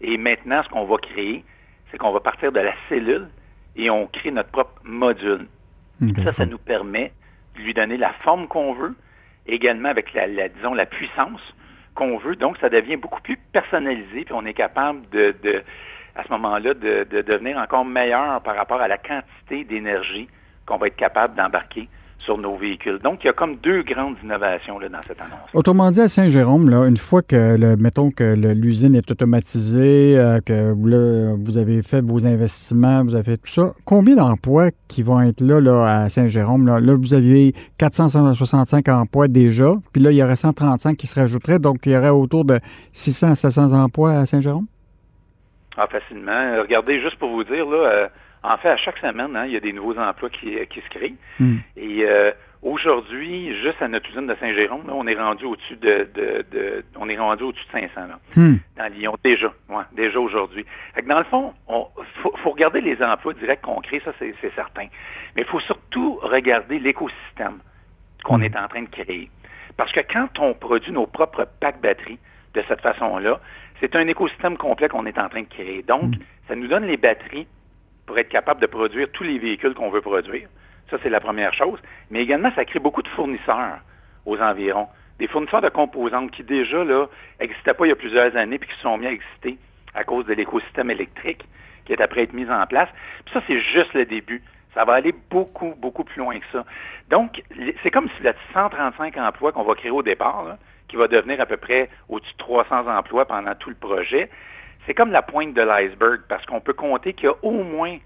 [0.00, 1.44] Et maintenant, ce qu'on va créer,
[1.90, 3.28] c'est qu'on va partir de la cellule
[3.74, 5.46] et on crée notre propre module.
[6.02, 6.22] Okay.
[6.22, 7.12] Ça, ça nous permet
[7.56, 8.94] de lui donner la forme qu'on veut,
[9.46, 11.40] également avec la, la disons, la puissance
[11.96, 12.36] qu'on veut.
[12.36, 15.34] Donc, ça devient beaucoup plus personnalisé, puis on est capable de,
[16.14, 20.28] à ce moment-là, de, de, devenir encore meilleur par rapport à la quantité d'énergie
[20.66, 22.98] qu'on va être capable d'embarquer sur nos véhicules.
[22.98, 25.48] Donc, il y a comme deux grandes innovations là, dans cette annonce.
[25.54, 30.40] Autrement dit, à Saint-Jérôme, là, une fois que, le, mettons que l'usine est automatisée, euh,
[30.40, 35.02] que là, vous avez fait vos investissements, vous avez fait tout ça, combien d'emplois qui
[35.02, 36.66] vont être là, là à Saint-Jérôme?
[36.66, 36.80] Là?
[36.80, 41.58] là, vous aviez 465 emplois déjà, puis là, il y aurait 135 qui se rajouteraient,
[41.58, 42.60] donc il y aurait autour de
[42.92, 44.66] 600 à 700 emplois à Saint-Jérôme?
[45.76, 46.62] Ah, facilement.
[46.62, 48.08] Regardez, juste pour vous dire, là, euh,
[48.46, 50.88] en fait, à chaque semaine, hein, il y a des nouveaux emplois qui, qui se
[50.88, 51.14] créent.
[51.40, 51.56] Mm.
[51.76, 52.30] Et euh,
[52.62, 57.08] aujourd'hui, juste à notre usine de Saint-Jérôme, on est rendu au-dessus de, de, de, on
[57.08, 58.56] est rendu au-dessus de 500 là, mm.
[58.76, 60.64] dans Lyon déjà, ouais, déjà aujourd'hui.
[61.06, 64.86] Dans le fond, il faut, faut, regarder les emplois directs qu'on crée, ça c'est certain.
[65.34, 67.58] Mais il faut surtout regarder l'écosystème
[68.24, 68.44] qu'on mm.
[68.44, 69.28] est en train de créer.
[69.76, 72.18] Parce que quand on produit nos propres packs batteries
[72.54, 73.40] de cette façon-là,
[73.80, 75.82] c'est un écosystème complet qu'on est en train de créer.
[75.82, 76.14] Donc,
[76.48, 77.46] ça nous donne les batteries
[78.06, 80.48] pour être capable de produire tous les véhicules qu'on veut produire.
[80.90, 81.80] Ça, c'est la première chose.
[82.10, 83.80] Mais également, ça crée beaucoup de fournisseurs
[84.24, 84.88] aux environs.
[85.18, 86.84] Des fournisseurs de composantes qui déjà
[87.40, 89.58] n'existaient pas il y a plusieurs années puis qui sont mis à exister
[89.94, 91.44] à cause de l'écosystème électrique
[91.84, 92.88] qui est après être mis en place.
[93.24, 94.42] Puis ça, c'est juste le début.
[94.74, 96.64] Ça va aller beaucoup, beaucoup plus loin que ça.
[97.08, 97.42] Donc,
[97.82, 101.40] c'est comme si la 135 emplois qu'on va créer au départ, là, qui va devenir
[101.40, 104.28] à peu près au-dessus de 300 emplois pendant tout le projet,
[104.86, 107.98] c'est comme la pointe de l'iceberg parce qu'on peut compter qu'il y a au moins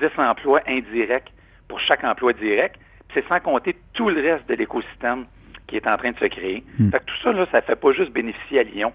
[0.00, 1.32] 10 emplois indirects
[1.68, 2.76] pour chaque emploi direct.
[3.12, 5.26] C'est sans compter tout le reste de l'écosystème
[5.66, 6.64] qui est en train de se créer.
[6.78, 6.86] Hmm.
[6.86, 6.90] Mm.
[6.90, 8.92] Fait que tout ça, là, ça ne fait pas juste bénéficier à Lyon.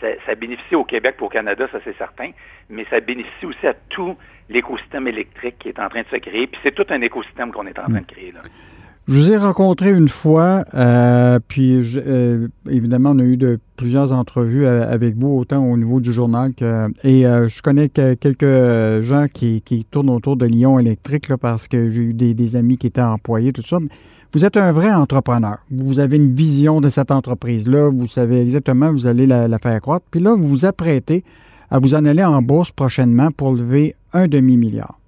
[0.00, 2.30] Ça, ça bénéficie au Québec au Canada, ça c'est certain,
[2.68, 4.16] mais ça bénéficie aussi à tout
[4.48, 6.48] l'écosystème électrique qui est en train de se créer.
[6.48, 8.32] Puis c'est tout un écosystème qu'on est en train de créer.
[8.32, 8.40] Là.
[9.08, 14.12] Je vous ai rencontré une fois, euh, puis euh, évidemment, on a eu de plusieurs
[14.12, 16.86] entrevues avec vous, autant au niveau du journal que.
[17.02, 19.60] Et euh, je connais que, quelques gens qui,
[19.90, 23.52] tournent autour de Lyon électrique là, parce que j'ai eu des, amis qui étaient employés,
[23.52, 23.78] tout ça.
[24.32, 25.58] Vous êtes un vrai entrepreneur.
[25.70, 27.90] Vous avez une vision de cette entreprise-là.
[27.90, 30.06] Vous savez exactement vous allez la, la faire croître.
[30.12, 31.24] Puis là, vous vous apprêtez
[31.70, 34.98] à vous en aller en bourse prochainement pour lever un demi-milliard.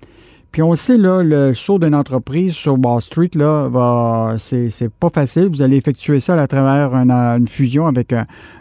[0.54, 4.88] Puis on sait, là, le saut d'une entreprise sur Wall Street, là, va, c'est, c'est
[4.88, 5.48] pas facile.
[5.48, 8.14] Vous allez effectuer ça à travers une, fusion avec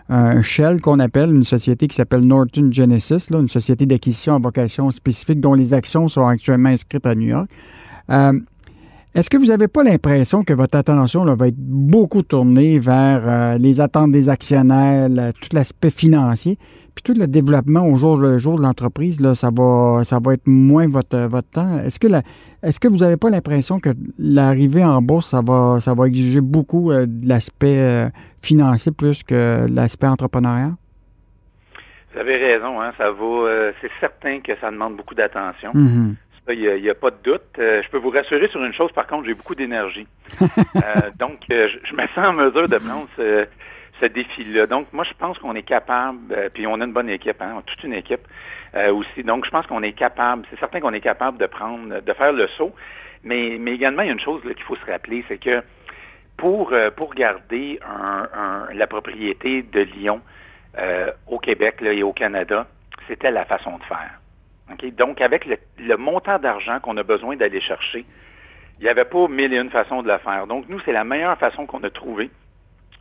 [0.09, 4.39] un, Shell qu'on appelle, une société qui s'appelle Norton Genesis, là, une société d'acquisition à
[4.39, 7.47] vocation spécifique dont les actions sont actuellement inscrites à New York.
[8.09, 8.39] Euh,
[9.13, 13.57] Est-ce que vous n'avez pas l'impression que votre attention va être beaucoup tournée vers euh,
[13.59, 16.57] les attentes des actionnaires, tout l'aspect financier,
[16.95, 20.33] puis tout le développement au jour le jour de l'entreprise, là, ça va, ça va
[20.33, 21.79] être moins votre, votre temps.
[21.79, 22.07] Est-ce que,
[22.63, 26.41] est-ce que vous n'avez pas l'impression que l'arrivée en bourse, ça va, ça va exiger
[26.41, 28.09] beaucoup euh, de l'aspect euh,
[28.41, 30.73] financier plus que l'aspect entrepreneurial?
[32.13, 33.71] Vous avez raison, hein, ça va.
[33.81, 35.71] c'est certain que ça demande beaucoup d'attention.
[35.73, 36.13] Mm-hmm.
[36.49, 37.41] Il n'y a, pas de doute.
[37.57, 40.07] Euh, je peux vous rassurer sur une chose, par contre, j'ai beaucoup d'énergie.
[40.75, 43.45] Euh, donc, euh, je, me sens en mesure de prendre ce,
[44.01, 44.67] défi-là.
[44.67, 47.83] Donc, moi, je pense qu'on est capable, puis on a une bonne équipe, hein, toute
[47.83, 48.27] une équipe
[48.91, 49.23] aussi.
[49.23, 52.33] Donc, je pense qu'on est capable, c'est certain qu'on est capable de prendre, de faire
[52.33, 52.73] le saut.
[53.23, 55.63] Mais, mais également, il y a une chose qu'il faut se rappeler, c'est que
[56.37, 57.79] pour, pour garder
[58.73, 60.21] la propriété de Lyon
[61.27, 62.67] au Québec et au Canada,
[63.07, 64.19] c'était la façon de faire.
[64.97, 68.05] Donc, avec le, montant d'argent qu'on a besoin d'aller chercher,
[68.79, 70.47] il n'y avait pas mille et une façons de le faire.
[70.47, 72.31] Donc, nous, c'est la meilleure façon qu'on a trouvée,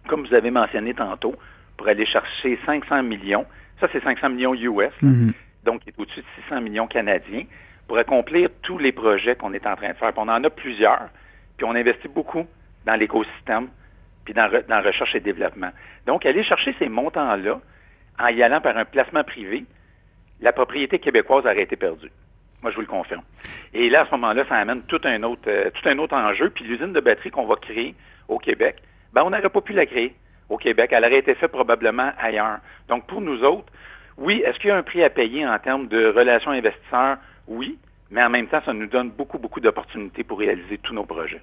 [0.09, 1.35] comme vous avez mentionné tantôt,
[1.77, 3.47] pour aller chercher 500 millions.
[3.81, 5.33] Ça, c'est 500 millions US, mm-hmm.
[5.65, 7.45] donc au-dessus de 600 millions canadiens,
[7.89, 10.13] pour accomplir tous les projets qu'on est en train de faire.
[10.13, 11.09] Puis on en a plusieurs,
[11.57, 12.47] puis on investit beaucoup
[12.87, 13.69] dans l'écosystème,
[14.25, 15.71] puis dans, dans la recherche et développement.
[16.07, 17.61] Donc, aller chercher ces montants-là
[18.19, 19.65] en y allant par un placement privé,
[20.41, 22.11] la propriété québécoise aurait été perdue.
[22.63, 23.23] Moi, je vous le confirme.
[23.75, 26.51] Et là, à ce moment-là, ça amène tout un autre, euh, tout un autre enjeu.
[26.51, 27.95] Puis l'usine de batterie qu'on va créer
[28.29, 28.77] au Québec,
[29.13, 30.15] ben, on n'aurait pas pu la créer
[30.49, 30.91] au Québec.
[30.93, 32.59] Elle aurait été faite probablement ailleurs.
[32.89, 33.73] Donc, pour nous autres,
[34.19, 37.17] oui, est-ce qu'il y a un prix à payer en termes de relations investisseurs?
[37.49, 37.79] Oui,
[38.11, 41.41] mais en même temps, ça nous donne beaucoup, beaucoup d'opportunités pour réaliser tous nos projets.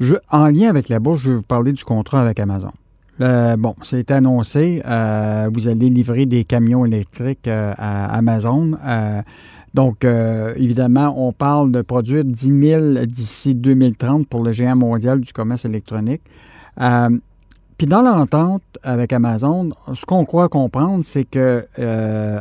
[0.00, 2.72] Je, en lien avec la bourse, je vais vous parler du contrat avec Amazon.
[3.20, 4.82] Euh, bon, ça a été annoncé.
[4.86, 8.72] Euh, vous allez livrer des camions électriques euh, à Amazon.
[9.74, 10.04] donc,
[10.56, 15.64] évidemment, on parle de produire 10 000 d'ici 2030 pour le géant mondial du commerce
[15.64, 16.22] électronique.
[16.76, 21.66] Puis dans l'entente avec Amazon, ce qu'on croit comprendre, c'est que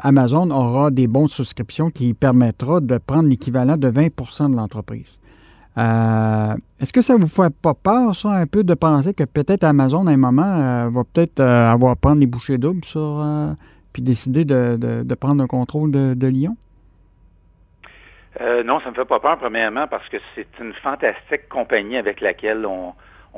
[0.04, 5.20] Amazon aura des bons de souscription qui permettra de prendre l'équivalent de 20% de l'entreprise.
[5.80, 9.64] Euh, est-ce que ça vous fait pas peur, ça, un peu, de penser que peut-être
[9.64, 13.24] Amazon, à un moment, euh, va peut-être euh, avoir prendre les bouchées doubles sur,
[13.94, 16.58] puis décider de, prendre le contrôle de, Lyon?
[18.66, 22.22] non, ça ne me fait pas peur, premièrement, parce que c'est une fantastique compagnie avec
[22.22, 22.94] laquelle on,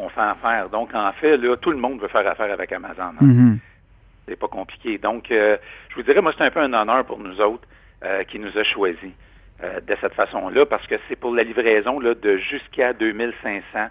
[0.10, 0.69] fait affaire.
[0.69, 3.13] Donc, en fait, là, tout le monde veut faire affaire avec Amazon.
[3.19, 3.25] Hein.
[3.25, 3.58] Mm-hmm.
[4.27, 4.97] C'est pas compliqué.
[4.97, 7.67] Donc, je vous dirais, moi, c'est un peu un honneur pour nous autres
[8.27, 9.12] qui nous a choisis.
[9.63, 13.89] Euh, de cette façon-là, parce que c'est pour la livraison là, de jusqu'à 2500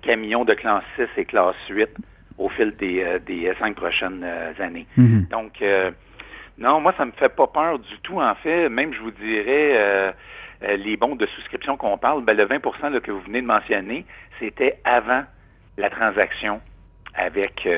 [0.00, 1.90] camions de classe 6 et classe 8
[2.38, 4.86] au fil des, euh, des cinq prochaines euh, années.
[4.96, 5.26] Mhm.
[5.30, 5.62] Donc,
[6.56, 8.70] non, moi, ça me fait pas peur du tout, en fait.
[8.70, 10.14] Même, je vous dirais,
[10.62, 14.04] les bons de souscription qu'on parle, ben, le 20 là, que vous venez de mentionner,
[14.38, 15.24] c'était avant
[15.76, 16.60] la transaction
[17.14, 17.68] avec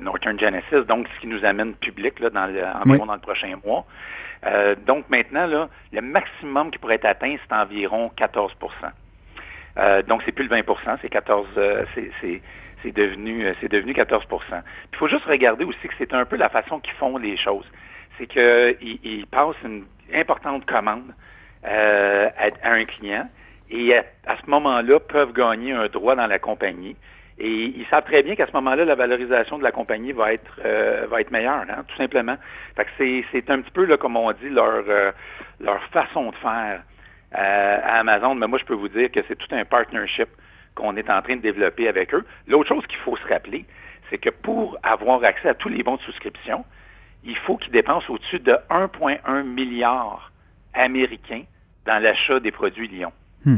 [0.00, 3.54] Northern Genesis, donc ce qui nous amène public là, dans le, environ dans le prochain
[3.64, 3.86] mois.
[4.46, 8.50] Euh, donc maintenant, là, le maximum qui pourrait être atteint, c'est environ 14%
[9.78, 10.62] euh, Donc c'est plus le 20
[11.02, 11.84] c'est 14, euh,
[12.82, 14.24] c'est devenu, c'est devenu 14
[14.92, 17.70] il faut juste regarder aussi que c'est un peu la façon qu'ils font les choses.
[18.16, 21.14] C'est qu'ils ils passent une importante commande
[21.64, 22.30] à,
[22.64, 23.28] un client
[23.70, 26.96] et à, à ce moment-là peuvent gagner un droit dans la compagnie.
[27.42, 30.60] Et ils savent très bien qu'à ce moment-là, la valorisation de la compagnie va être
[30.62, 32.36] euh, va être meilleure, hein, tout simplement.
[32.76, 35.10] Fait que c'est, c'est un petit peu là, comme on dit, leur euh,
[35.58, 36.82] leur façon de faire
[37.34, 38.34] euh, à Amazon.
[38.34, 40.28] Mais moi, je peux vous dire que c'est tout un partnership
[40.74, 42.26] qu'on est en train de développer avec eux.
[42.46, 43.64] L'autre chose qu'il faut se rappeler,
[44.10, 46.66] c'est que pour avoir accès à tous les bons de souscription,
[47.24, 50.29] il faut qu'ils dépensent au-dessus de 1,1 milliard
[50.74, 51.42] américains
[51.86, 53.12] dans l'achat des produits Lyon.
[53.44, 53.56] Hmm.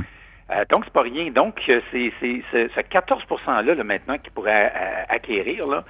[0.51, 1.31] Euh, donc, c'est pas rien.
[1.31, 5.85] Donc, euh, c'est ce 14 %-là maintenant qu'ils pourraient euh, acquérir, là,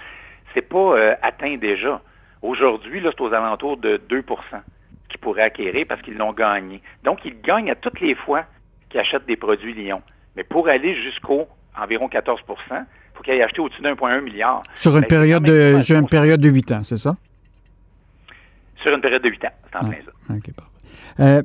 [0.55, 2.03] c'est pas atteint déjà.
[2.43, 4.23] Aujourd'hui, là, c'est aux alentours de 2%
[5.09, 6.83] qu'ils pourraient acquérir parce qu'ils l'ont gagné.
[7.05, 8.45] Donc, ils gagnent à toutes les fois
[8.91, 10.03] qu'ils achètent des produits Lyon.
[10.37, 11.49] Mais pour aller jusqu'au
[11.81, 12.55] environ 14 il
[13.15, 14.63] faut qu'ils aient acheté au-dessus d'un milliard.
[14.75, 17.17] Sur une, ben, période de, sur une période de 8 ans, c'est ça?
[18.77, 20.63] Sur une période de 8 ans, c'est en ah, plein ça.
[21.17, 21.43] Parfait.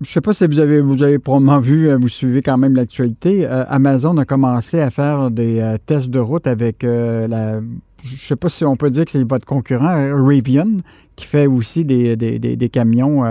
[0.00, 2.56] Je ne sais pas si vous avez, vous avez probablement vu, euh, vous suivez quand
[2.56, 3.44] même l'actualité.
[3.44, 7.60] Euh, Amazon a commencé à faire des euh, tests de route avec la.
[8.02, 10.78] Je ne sais pas si on peut dire que c'est votre concurrent, Rivian,
[11.16, 13.26] qui fait aussi des, des, des, camions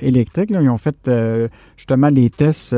[0.00, 0.50] électriques.
[0.50, 1.10] Ils ont fait
[1.76, 2.76] justement les tests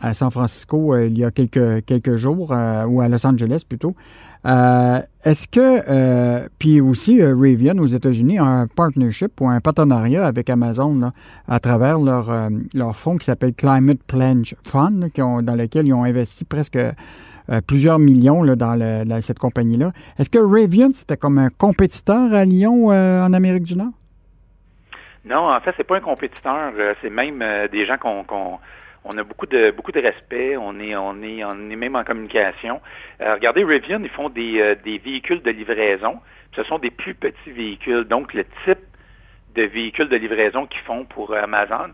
[0.00, 2.54] à San Francisco il y a quelques, quelques jours,
[2.88, 3.94] ou à Los Angeles plutôt.
[4.44, 11.12] Est-ce que, puis aussi, Rivian aux États-Unis a un partnership ou un partenariat avec Amazon
[11.48, 12.30] à travers leur,
[12.74, 16.78] leur fonds qui s'appelle Climate Pledge Fund, dans lequel ils ont investi presque
[17.66, 19.92] plusieurs millions là, dans, cette compagnie-là.
[20.18, 23.92] Est-ce que Rivian, c'était comme un compétiteur à Lyon en Amérique du Nord?
[25.24, 26.72] Non, en fait, c'est pas un compétiteur.
[26.78, 28.58] Euh, c'est même euh, des gens qu'on
[29.04, 30.56] on a beaucoup de beaucoup de respect.
[30.56, 32.80] On est on est on est même en communication.
[33.20, 36.20] Euh, regardez, Rivian, ils font des, des véhicules de livraison.
[36.56, 38.04] Ce sont des plus petits véhicules.
[38.04, 38.78] Donc, le type
[39.54, 41.92] de véhicules de livraison qu'ils font pour Amazon,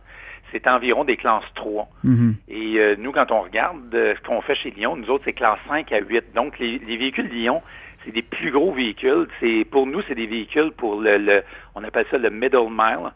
[0.53, 1.89] c'est environ des classes 3.
[2.05, 2.35] Mm-hmm.
[2.49, 5.91] Et nous, quand on regarde ce qu'on fait chez Lyon, nous autres, c'est classe 5
[5.93, 6.35] à 8.
[6.35, 7.63] Donc, les, les véhicules Lyon,
[8.05, 9.27] c'est des plus gros véhicules.
[9.41, 11.43] C'est pour nous, c'est des véhicules pour le,
[11.75, 13.13] on appelle ça le middle mile,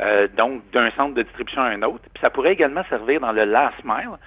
[0.00, 2.04] euh, donc d'un centre de distribution à un autre.
[2.14, 4.18] Puis ça pourrait également servir dans le last mile,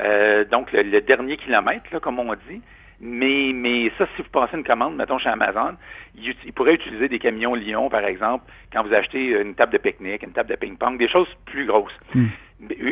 [0.00, 2.60] euh, donc le, dernier kilomètre, là, comme on dit.
[3.00, 5.76] Mais, mais ça, si vous passez une commande, mettons chez Amazon,
[6.14, 10.22] il, pourrait utiliser des camions Lyon, par exemple, quand vous achetez une table de pique-nique,
[10.22, 12.26] une table de ping-pong, des choses plus grosses hmm.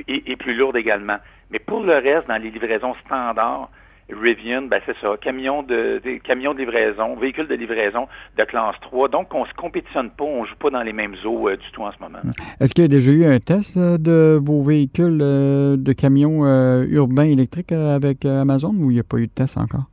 [0.07, 1.17] et, plus lourdes également.
[1.51, 3.71] Mais pour le reste, dans les livraisons standards,
[4.11, 8.79] Rivian, ben c'est ça, camion de, des camions de livraison, véhicules de livraison de classe
[8.83, 9.09] 3.
[9.09, 11.57] Donc, on ne se compétitionne pas, on ne joue pas dans les mêmes eaux euh,
[11.57, 12.19] du tout en ce moment.
[12.61, 16.45] Est-ce qu'il y a déjà eu un test euh, de vos véhicules euh, de camions
[16.85, 19.85] urbains électriques avec Amazon ou il n'y a pas eu de test encore?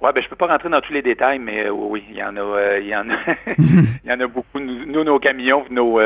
[0.00, 2.36] Oui, ben je peux pas rentrer dans tous les détails, mais oui, il y en
[2.36, 3.16] a, il y en a,
[3.58, 4.60] il y en a beaucoup.
[4.60, 5.98] Nous, nos camions, nos,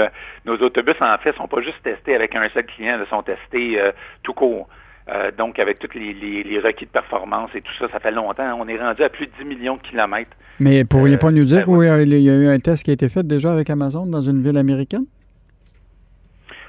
[0.45, 3.81] nos autobus, en fait, sont pas juste testés avec un seul client, ils sont testés
[4.23, 4.69] tout court.
[5.09, 8.57] Euh, donc, avec tous les, requis de performance et tout ça, ça fait longtemps.
[8.59, 10.37] On est rendu à plus de 10 millions de kilomètres.
[10.61, 12.93] Mais pourriez euh, pas nous dire où il y a eu un test qui a
[12.93, 15.07] été fait déjà avec Amazon dans une ville américaine?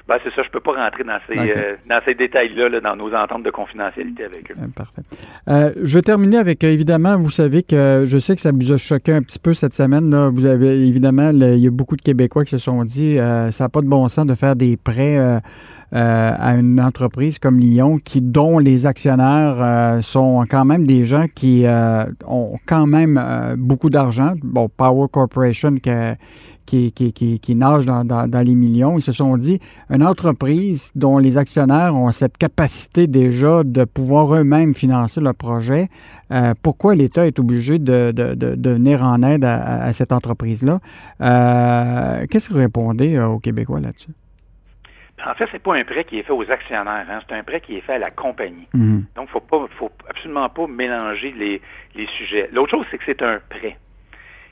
[0.08, 2.96] Ben, c'est ça, je ne peux pas rentrer dans ces, euh, dans ces détails-là, dans
[2.96, 4.54] nos ententes de confidentialité avec eux.
[4.74, 5.02] parfait.
[5.80, 9.12] je vais terminer avec, évidemment, vous savez que je sais que ça vous a choqué
[9.12, 10.10] un petit peu cette semaine.
[10.10, 10.28] Là.
[10.28, 13.68] Vous avez, évidemment, il y a beaucoup de Québécois qui se sont dit ça n'a
[13.68, 15.40] pas de bon sens de faire des prêts
[15.94, 21.04] euh, à une entreprise comme Lyon, qui, dont les actionnaires euh, sont quand même des
[21.04, 23.22] gens qui euh, ont quand même
[23.58, 24.32] beaucoup d'argent.
[24.42, 28.96] Bon, Power Corporation qui, qui, qui, qui, nage dans, dans, les millions.
[28.96, 34.34] Ils se sont dit, une entreprise dont les actionnaires ont cette capacité déjà de pouvoir
[34.34, 35.90] eux-mêmes financer le projet,
[36.62, 40.80] pourquoi l'État est obligé de, de, de, venir en aide à, cette entreprise-là?
[41.20, 44.12] Qu'est-ce que vous répondez aux Québécois là-dessus?
[45.24, 47.20] En fait, c'est pas un prêt qui est fait aux actionnaires, hein.
[47.28, 48.66] c'est un prêt qui est fait à la compagnie.
[48.72, 49.04] Mhm.
[49.14, 52.48] Donc, faut pas, faut absolument pas mélanger les, sujets.
[52.52, 53.76] L'autre chose, c'est que c'est un prêt.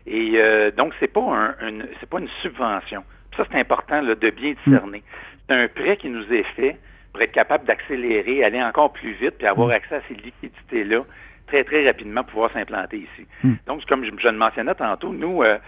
[0.07, 3.03] Et euh, donc, c'est pas un, une, c'est pas une subvention.
[3.37, 5.03] ça, c'est important de bien discerner.
[5.49, 6.79] C'est un prêt qui nous est fait
[7.13, 9.75] pour être capable d'accélérer, aller encore plus vite, puis avoir mhm.
[9.75, 11.05] accès à ces liquidités-là
[11.51, 13.27] très, très rapidement, pouvoir s'implanter ici.
[13.43, 13.57] Mhm.
[13.67, 15.59] Donc, comme je, le mentionnais tantôt, nous, euh,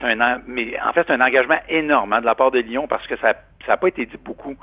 [0.00, 2.86] c'est un, mais en fait, c'est un engagement énorme hein, de la part de Lyon
[2.88, 3.34] parce que ça
[3.66, 4.56] n'a pas été dit beaucoup.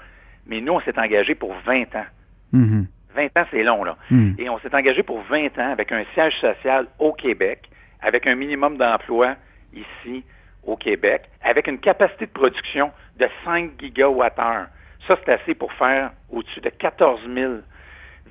[0.46, 2.06] Mais nous, on s'est engagé pour 20 ans.
[2.52, 3.28] 20 mm-hmm.
[3.40, 3.98] ans, c'est long, là.
[4.10, 4.34] Mm.
[4.38, 7.70] Et on s'est engagé pour 20 ans avec un siège social au Québec,
[8.02, 9.36] avec un minimum d'emploi
[9.74, 10.24] ici
[10.66, 14.68] au Québec, avec une capacité de production de 5 gigawattheures.
[15.08, 17.54] Ça, c'est assez pour faire au-dessus de 14 000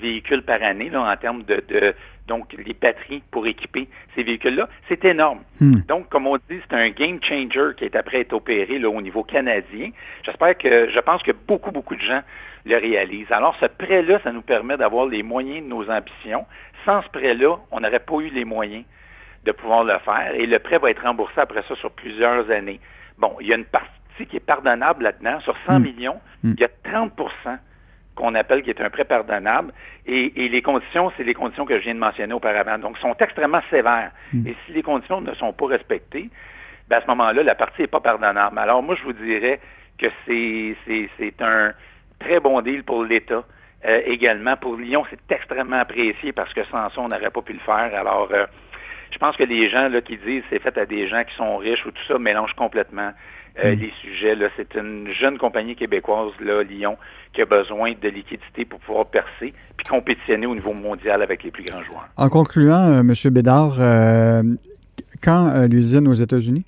[0.00, 1.94] véhicules par année là, en termes de,
[2.26, 4.68] donc les batteries pour équiper ces véhicules-là.
[4.88, 5.40] C'est énorme.
[5.60, 5.80] Hmm.
[5.88, 9.00] Donc, comme on dit, c'est un game changer qui est après être opéré là, au
[9.00, 9.90] niveau canadien.
[10.22, 12.22] J'espère que, je pense que beaucoup, beaucoup de gens
[12.64, 13.32] le réalisent.
[13.32, 16.46] Alors, ce prêt-là, ça nous permet d'avoir les moyens de nos ambitions.
[16.84, 18.84] Sans ce prêt-là, on n'aurait pas eu les moyens
[19.44, 22.80] de pouvoir le faire et le prêt va être remboursé après ça sur plusieurs années.
[23.18, 23.90] Bon, il y a une partie
[24.28, 25.40] qui est pardonnable là-dedans.
[25.40, 25.82] Sur 100 hmm.
[25.82, 26.52] millions, hmm.
[26.56, 27.12] il y a 30
[28.14, 29.72] qu'on appelle qui est un prêt pardonnable.
[30.06, 32.78] Et, les conditions, c'est les conditions que je viens de mentionner auparavant.
[32.78, 34.10] Donc, sont extrêmement sévères.
[34.32, 34.46] Hmm.
[34.46, 36.28] Et si les conditions ne sont pas respectées,
[36.88, 38.58] ben à ce moment-là, la partie n'est pas pardonnable.
[38.58, 39.60] Alors, moi, je vous dirais
[39.98, 41.72] que c'est un
[42.18, 43.44] très bon deal pour l'État.
[43.84, 47.52] Euh, également, pour Lyon, c'est extrêmement apprécié parce que sans ça, on n'aurait pas pu
[47.52, 47.92] le faire.
[47.94, 48.46] Alors, euh,
[49.10, 51.56] je pense que les gens là, qui disent c'est fait à des gens qui sont
[51.56, 53.12] riches ou tout ça mélangent complètement.
[53.58, 53.80] Euh, mm.
[53.80, 54.34] les sujets.
[54.34, 54.48] Là.
[54.56, 56.96] C'est une jeune compagnie québécoise, là, Lyon,
[57.32, 61.50] qui a besoin de liquidité pour pouvoir percer puis compétitionner au niveau mondial avec les
[61.50, 62.08] plus grands joueurs.
[62.16, 63.12] En concluant, euh, M.
[63.30, 64.42] Bédard, euh,
[65.22, 66.64] quand l'usine aux États-Unis?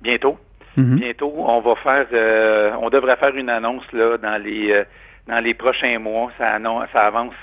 [0.00, 0.38] Bientôt.
[0.78, 0.94] Mm-hmm.
[0.94, 4.82] Bientôt, on va faire, on devrait faire une annonce là dans les
[5.26, 6.30] dans les prochains mois.
[6.38, 6.58] Ça,
[6.92, 7.34] ça avance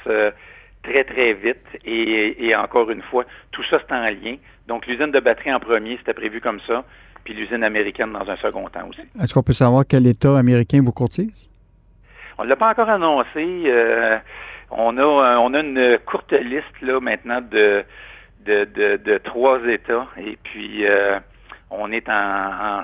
[0.83, 4.35] très très vite et, et, encore une fois, tout ça c'est en lien.
[4.67, 6.83] Donc l'usine de batterie en premier, c'était prévu comme ça
[7.23, 9.01] puis l'usine américaine dans un second temps aussi.
[9.21, 11.31] Est-ce qu'on peut savoir quel État américain vous courtise?
[12.37, 13.71] on l'a pas encore annoncé.
[14.71, 17.83] on a on a une courte liste là maintenant de
[18.45, 18.65] de,
[18.97, 20.83] de, trois États et puis
[21.69, 22.83] on est en,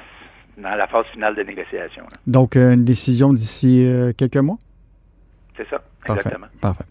[0.57, 2.05] dans la phase finale de négociation.
[2.27, 3.85] Donc une décision d'ici
[4.17, 4.57] quelques mois?
[5.57, 6.47] C'est ça, exactement.
[6.61, 6.85] Parfait.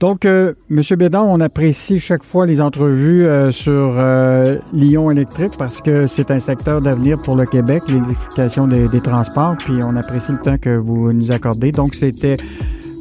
[0.00, 0.80] Donc, euh, M.
[0.96, 6.30] Bédard, on apprécie chaque fois les entrevues euh, sur euh, Lyon électrique parce que c'est
[6.30, 10.56] un secteur d'avenir pour le Québec, l'électrification des, des, transports, puis on apprécie le temps
[10.56, 11.70] que vous nous accordez.
[11.70, 12.38] Donc, c'était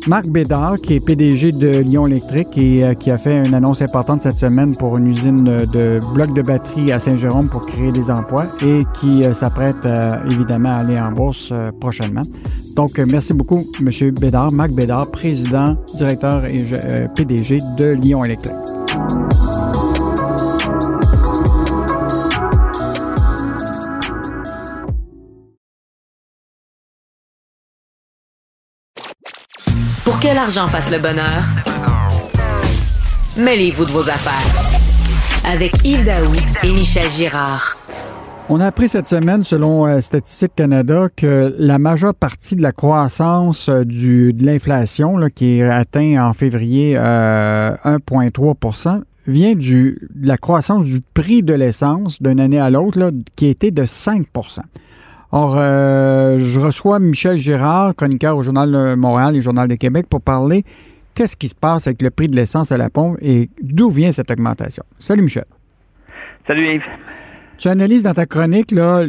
[0.07, 3.81] Marc Bédard, qui est PDG de Lyon Électrique et euh, qui a fait une annonce
[3.81, 8.09] importante cette semaine pour une usine de blocs de batterie à Saint-Jérôme pour créer des
[8.09, 12.21] emplois et qui euh, s'apprête euh, évidemment à aller en bourse prochainement.
[12.75, 14.11] Donc, merci beaucoup, M.
[14.11, 16.65] Bédard, Marc Bédard, président, directeur et
[17.15, 18.53] PDG de Lyon Électrique.
[30.21, 31.43] Que l'argent fasse le bonheur,
[33.37, 35.49] mêlez-vous de vos affaires.
[35.49, 37.77] Avec Yves Daou et Michel Girard.
[38.49, 42.73] On a appris cette semaine, selon euh, Statistique Canada, que la majeure partie de la
[42.73, 50.35] croissance euh, de l'inflation, qui est atteint en février 1,3% euh, vient du, de la
[50.35, 54.27] croissance du prix de l'essence d'une année à l'autre, qui était de 5
[55.31, 60.07] Or, euh, je reçois Michel Girard, chroniqueur au Journal de Montréal et Journal de Québec,
[60.09, 60.63] pour parler
[61.13, 64.11] qu'est-ce qui se passe avec le prix de l'essence à la pompe et d'où vient
[64.11, 64.83] cette augmentation.
[64.99, 65.45] Salut Michel.
[66.47, 66.81] Salut Yves.
[67.57, 69.05] Tu analyses dans ta chronique là,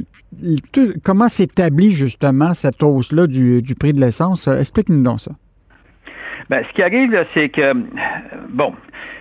[1.03, 4.47] comment s'établit justement cette hausse-là du, du, prix de l'essence?
[4.47, 5.33] Explique-nous donc ça.
[6.51, 7.75] Bien, ce qui arrive, c'est que,
[8.49, 8.75] bon,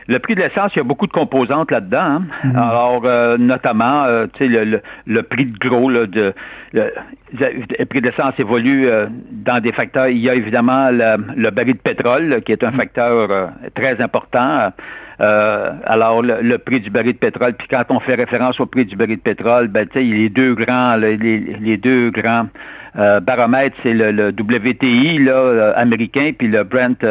[0.08, 2.00] le prix de l'essence, il y a beaucoup de composantes là-dedans.
[2.00, 2.24] Hein.
[2.44, 2.56] Mhm.
[2.56, 6.34] Alors, euh, notamment, euh, tu sais, le, le, prix de gros, là, de,
[6.74, 10.08] le, prix de l'essence évolue euh, dans des facteurs.
[10.08, 12.78] Il y a évidemment le, baril de pétrole, qui est un mhm.
[12.78, 14.72] facteur très important.
[15.20, 18.96] alors, le, prix du baril de pétrole, puis quand on fait référence au prix du
[18.96, 22.48] baril de pétrole, ben, tu sais, les deux grands, les, les deux grands
[22.96, 27.06] baromètres, c'est le, WTI là, américain, puis le Brent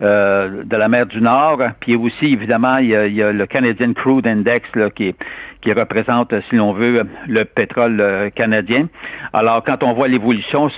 [0.00, 1.60] euh, de la mer du Nord.
[1.80, 5.12] Puis aussi, évidemment, il y a, le Canadian Crude Index là, qui,
[5.60, 8.86] qui représente, si l'on veut, le pétrole euh, canadien.
[9.32, 10.70] Alors, quand on voit l'évolution,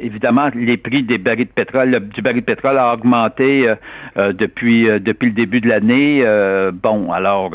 [0.00, 3.72] évidemment, les prix des barils de pétrole, du baril de pétrole a augmenté
[4.16, 6.24] euh, depuis depuis le début de l'année.
[6.72, 7.52] bon, alors,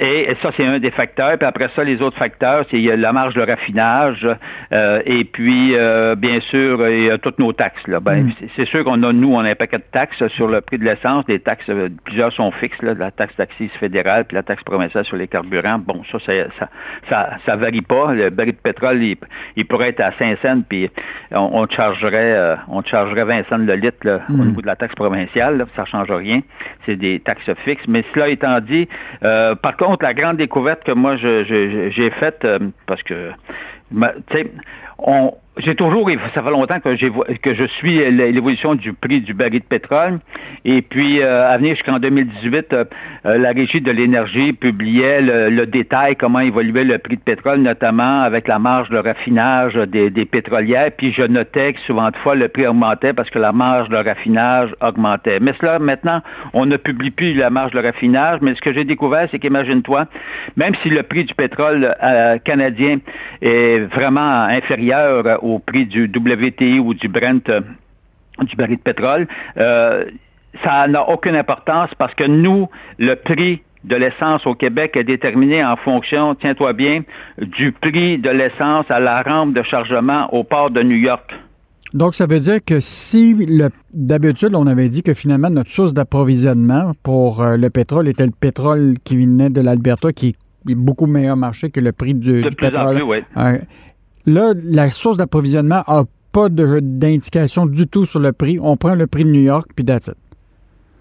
[0.00, 1.38] et, ça, c'est un des facteurs.
[1.38, 4.26] Puis après ça, les autres facteurs, c'est la marge de raffinage
[4.72, 5.53] et puis,
[6.16, 7.86] bien sûr, il y a toutes nos taxes.
[7.86, 8.00] Là.
[8.00, 8.32] Ben, mm.
[8.56, 10.84] c'est sûr qu'on a, nous, on a un paquet de taxes sur le prix de
[10.84, 11.24] l'essence.
[11.28, 15.16] Les taxes, euh, plusieurs sont fixes, la taxe d'accise fédérale puis la taxe provinciale sur
[15.16, 15.78] les carburants.
[15.78, 16.68] Bon, ça, ça,
[17.08, 18.12] ça, ça, varie pas.
[18.12, 20.90] Le baril de pétrole, il, pourrait être à 5 cents, puis
[21.30, 24.46] on, chargerait, euh, on chargerait 20 cents le litre au hmm.
[24.48, 25.66] niveau de la taxe provinciale.
[25.76, 26.40] ça change rien.
[26.86, 27.86] C'est des taxes fixes.
[27.88, 28.88] Mais cela étant dit,
[29.22, 32.46] euh, par contre, la grande découverte que moi j'ai faite,
[32.86, 33.30] parce que,
[33.90, 34.00] tu
[34.32, 34.50] sais,
[34.98, 39.64] on, j'ai toujours, ça fait longtemps que, je suis l'évolution du prix du baril de
[39.64, 40.18] pétrole.
[40.64, 42.84] Et puis, euh, à venir jusqu'en 2018, euh,
[43.26, 48.22] euh, la Régie de l'énergie publiait le, détail, comment évoluait le prix de pétrole, notamment
[48.22, 50.90] avec la marge de raffinage des, pétrolières.
[50.96, 53.96] Puis, je notais que souvent de fois, le prix augmentait parce que la marge de
[53.96, 55.38] raffinage augmentait.
[55.40, 56.20] Mais cela, maintenant,
[56.52, 58.40] on ne publie plus la marge de raffinage.
[58.42, 60.06] Mais ce que j'ai découvert, c'est qu'imagine-toi,
[60.56, 61.94] même si le prix du pétrole
[62.44, 62.98] canadien
[63.40, 67.60] est vraiment inférieur au prix du WTI ou du Brent, euh,
[68.40, 69.28] du baril de pétrole,
[69.58, 70.04] euh,
[70.62, 72.68] ça n'a aucune importance parce que nous,
[72.98, 77.02] le prix de l'essence au Québec est déterminé en fonction, tiens-toi bien,
[77.38, 81.34] du prix de l'essence à la rampe de chargement au port de New York.
[81.92, 83.36] Donc, ça veut dire que si
[83.92, 88.32] d'habitude, on avait dit que finalement notre source d'approvisionnement pour euh, le pétrole était le
[88.32, 90.34] pétrole qui venait de l'Alberta, qui
[90.68, 93.00] est beaucoup meilleur marché que le prix du, de pétrole.
[94.26, 98.58] Là, la source d'approvisionnement n'a pas d'indication du tout sur le prix.
[98.60, 100.16] On prend le prix de New York, puis that's it.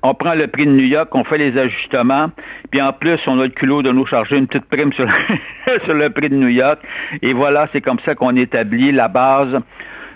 [0.06, 2.30] On prend le prix de New York, on fait les ajustements,
[2.72, 5.08] puis en plus, on a le culot de nous charger une petite prime sur,
[5.86, 6.80] sur le prix de New York.
[7.22, 9.58] Et voilà, c'est comme ça qu'on établit la base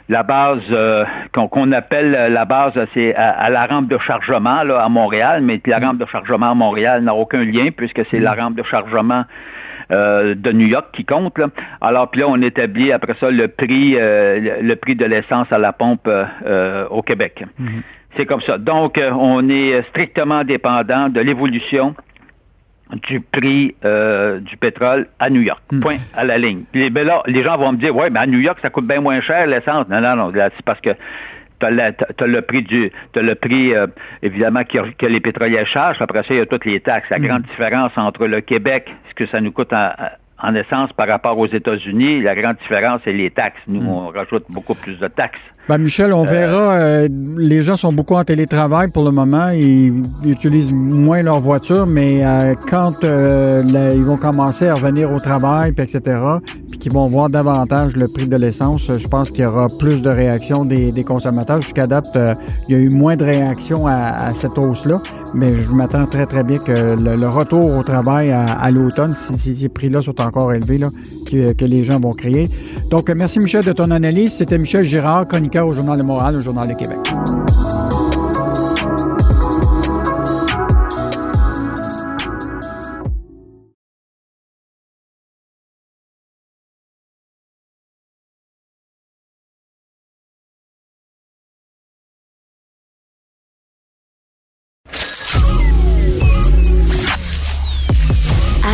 [0.10, 1.03] la base euh,
[1.34, 5.80] qu'on appelle la base, c'est à, la rampe de chargement là, à Montréal, mais la
[5.80, 9.26] rampe de chargement à Montréal n'a aucun lien puisque c'est la rampe de chargement
[9.89, 11.38] euh, de New York qui compte.
[11.38, 11.47] Là.
[11.79, 15.57] Alors, puis là, on établit après ça le prix, euh, le prix de l'essence à
[15.57, 17.45] la pompe euh, au Québec.
[17.57, 17.81] Mhm.
[18.17, 18.57] C'est comme ça.
[18.57, 21.95] Donc, on est strictement dépendant de l'évolution
[23.07, 23.75] du prix
[24.41, 25.61] du pétrole à New York.
[25.71, 25.79] Mhm.
[25.79, 26.63] Point à la ligne.
[26.73, 28.88] Les, ben là, les gens vont me dire, ouais, mais à New York, ça coûte
[28.88, 29.88] bien moins cher l'essence.
[29.88, 30.31] Non, non, non.
[30.33, 30.89] C'est parce que
[31.60, 33.88] tu as, le prix du as le prix euh,
[34.22, 37.10] évidemment que, les pétroliers chargent, après ça, il y a toutes les taxes.
[37.10, 37.28] La mm.
[37.28, 39.91] grande différence entre le Québec, ce que ça nous coûte en,
[40.39, 43.62] en essence par rapport aux États-Unis, la grande différence, c'est les taxes.
[43.68, 43.89] Nous, mm.
[43.89, 45.39] on rajoute beaucoup plus de taxes.
[45.68, 46.74] Ben Michel, on euh, verra.
[46.76, 49.49] Euh, les gens sont beaucoup en télétravail pour le moment.
[49.49, 55.74] Ils, utilisent moins leur voiture, mais euh, quand ils vont commencer à revenir au travail,
[55.74, 56.20] puis etc.,
[56.70, 60.01] puis qu'ils vont voir davantage le prix de l'essence, je pense qu'il y aura plus
[60.01, 61.61] de réactions des, consommateurs.
[61.61, 62.18] Jusqu'à date,
[62.70, 65.01] il y a eu moins de réactions à, cette hausse-là,
[65.34, 69.70] mais je m'attends très, très bien que le, retour au travail à, l'automne, si, ces
[69.70, 70.89] prix-là sont encore élevés, là,
[71.30, 72.49] que, que, les gens vont créer.
[72.89, 74.34] Donc, merci Michel de ton analyse.
[74.34, 76.99] C'était Michel Girard, chroniqueur au Journal de Montréal, au Journal de Québec.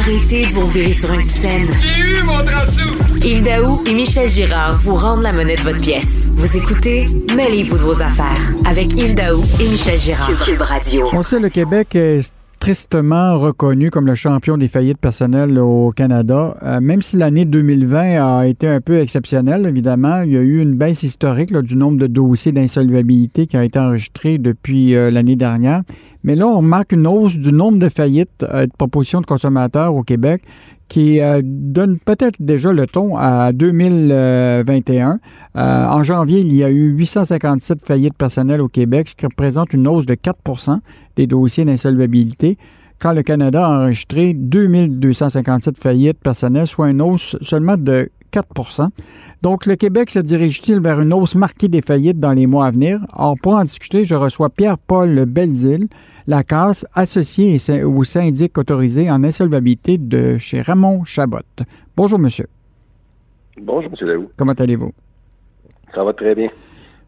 [0.06, 1.66] Arrêtez de vous virer sur une scène.
[1.82, 2.34] J'ai eu mon
[3.26, 6.28] Yves Daou et Michel Girard vous rendent la monnaie de votre pièce.
[6.34, 10.30] Vous écoutez Mêlez-vous de vos affaires avec Yves Daou et Michel Girard.
[10.44, 11.08] Cube Radio.
[11.14, 16.58] On sait le Québec est tristement reconnu comme le champion des faillites personnelles au Canada.
[16.64, 20.62] Euh, même si l'année 2020 a été un peu exceptionnelle, évidemment, il y a eu
[20.62, 25.38] une baisse historique du nombre de dossiers d'insolvabilité qui a été enregistré depuis euh, l'année
[25.38, 25.82] dernière.
[26.24, 29.94] Mais là, on remarque une hausse du nombre de faillites euh, de propositions de consommateurs
[29.96, 30.44] au Québec
[30.90, 35.20] qui euh, donne peut-être déjà le ton à 2021.
[35.56, 39.74] Euh, en janvier, il y a eu 857 faillites personnelles au Québec, ce qui représente
[39.74, 40.80] une hausse de 4%
[41.16, 42.58] des dossiers d'insolvabilité,
[43.00, 48.90] quand le Canada a enregistré 2257 faillites personnelles, soit une hausse seulement de 4%
[49.42, 52.72] Donc, le Québec se dirige-t-il vers une hausse marquée des faillites dans les mois à
[52.72, 53.00] venir?
[53.14, 55.88] Or, pour en discuter, je reçois Pierre-Paul Belzile,
[56.26, 61.40] la casse associée au syndic autorisé en insolvabilité de chez Ramon Chabot.
[61.96, 62.48] Bonjour, monsieur.
[63.62, 64.30] Bonjour, monsieur Daou.
[64.38, 64.92] Comment allez-vous?
[65.94, 66.50] Ça va très bien.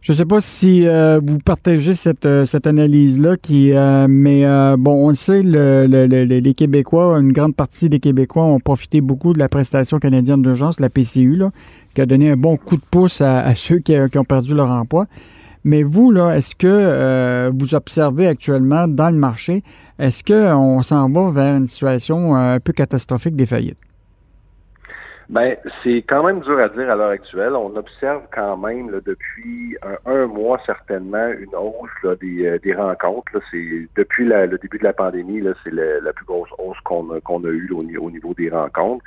[0.06, 4.43] Je ne sais pas si euh, vous partagez cette, euh, cette analyse-là, qui, euh, mais
[4.78, 9.39] bon, on le sait, les Québécois, une grande partie des Québécois ont profité beaucoup de
[9.39, 11.41] la prestation canadienne d'urgence, la PCU,
[11.95, 14.70] qui a donné un bon coup de pouce à, ceux qui, qui, ont perdu leur
[14.70, 15.08] emploi.
[15.64, 19.64] Mais vous, là, est-ce que euh, vous observez actuellement dans le marché,
[19.97, 23.85] est-ce qu'on s'en va vers une situation euh, un peu catastrophique des faillites?
[25.30, 27.54] Ben, c'est quand même dur à dire à l'heure actuelle.
[27.54, 33.32] On observe quand même depuis un, mois certainement une hausse des, euh, des, rencontres.
[33.50, 37.44] C'est depuis le début de la pandémie, c'est la plus grosse hausse qu'on a, qu'on
[37.44, 39.04] a eue au, niveau des rencontres.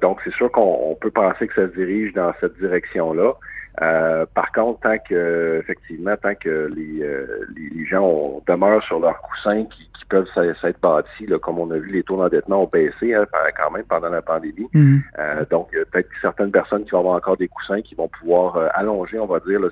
[0.00, 3.34] donc, c'est sûr qu'on peut penser que ça se dirige dans cette direction-là.
[3.82, 9.20] Euh, par contre, tant que effectivement, tant que les, euh, les, gens demeurent sur leurs
[9.20, 12.70] coussins qui, qui peuvent s'être bâtis, là, comme on a vu, les taux d'endettement ont
[12.72, 14.68] baissé hein, quand même pendant la pandémie.
[14.74, 15.00] Mm-hmm.
[15.18, 19.18] Euh, donc, peut-être certaines personnes qui vont avoir encore des coussins qui vont pouvoir allonger,
[19.18, 19.68] on va dire, là,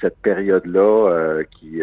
[0.00, 1.82] cette période-là qui,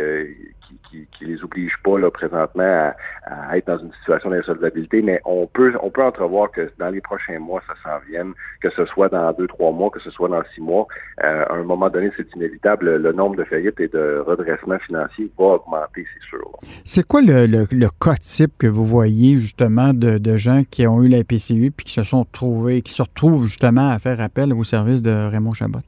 [0.90, 2.92] qui, qui, les oblige pas là, présentement
[3.26, 7.02] à, être dans une situation d'insolvabilité, mais on peut on peut entrevoir que dans les
[7.02, 10.30] prochains mois, ça s'en vienne, que ce soit dans deux, trois mois, que ce soit
[10.30, 10.88] dans six mois.
[11.24, 12.98] Euh, à un moment donné, c'est inévitable.
[12.98, 16.52] Le nombre de faillites et de redressements financiers va augmenter, c'est sûr.
[16.86, 20.88] C'est quoi le, le, le, cas type que vous voyez justement de, de gens qui
[20.88, 24.22] ont eu la PCU puis qui se sont trouvés, qui se retrouvent justement à faire
[24.22, 25.80] appel au service de Raymond Chabot?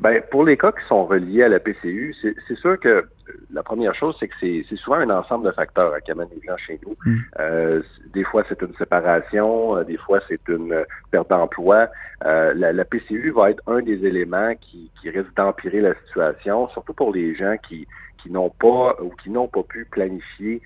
[0.00, 3.04] Ben, pour les cas qui sont reliés à la PCU, c'est sûr que
[3.50, 6.56] la première chose, c'est que c'est souvent un ensemble de facteurs qui amènent les gens
[6.56, 6.96] chez nous.
[7.04, 7.18] Mm.
[7.40, 7.82] Euh,
[8.12, 11.88] des fois, c'est une séparation, euh, des fois, c'est une perte d'emploi.
[12.24, 16.94] Euh, la, PCU va être un des éléments qui, qui risque d'empirer la situation, surtout
[16.94, 17.86] pour les gens qui,
[18.26, 20.60] qui n'ont pas ou qui n'ont pas pu planifier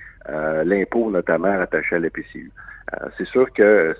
[0.64, 2.50] l'impôt notamment rattaché à la PCU.
[2.94, 3.94] Euh, c'est sûr que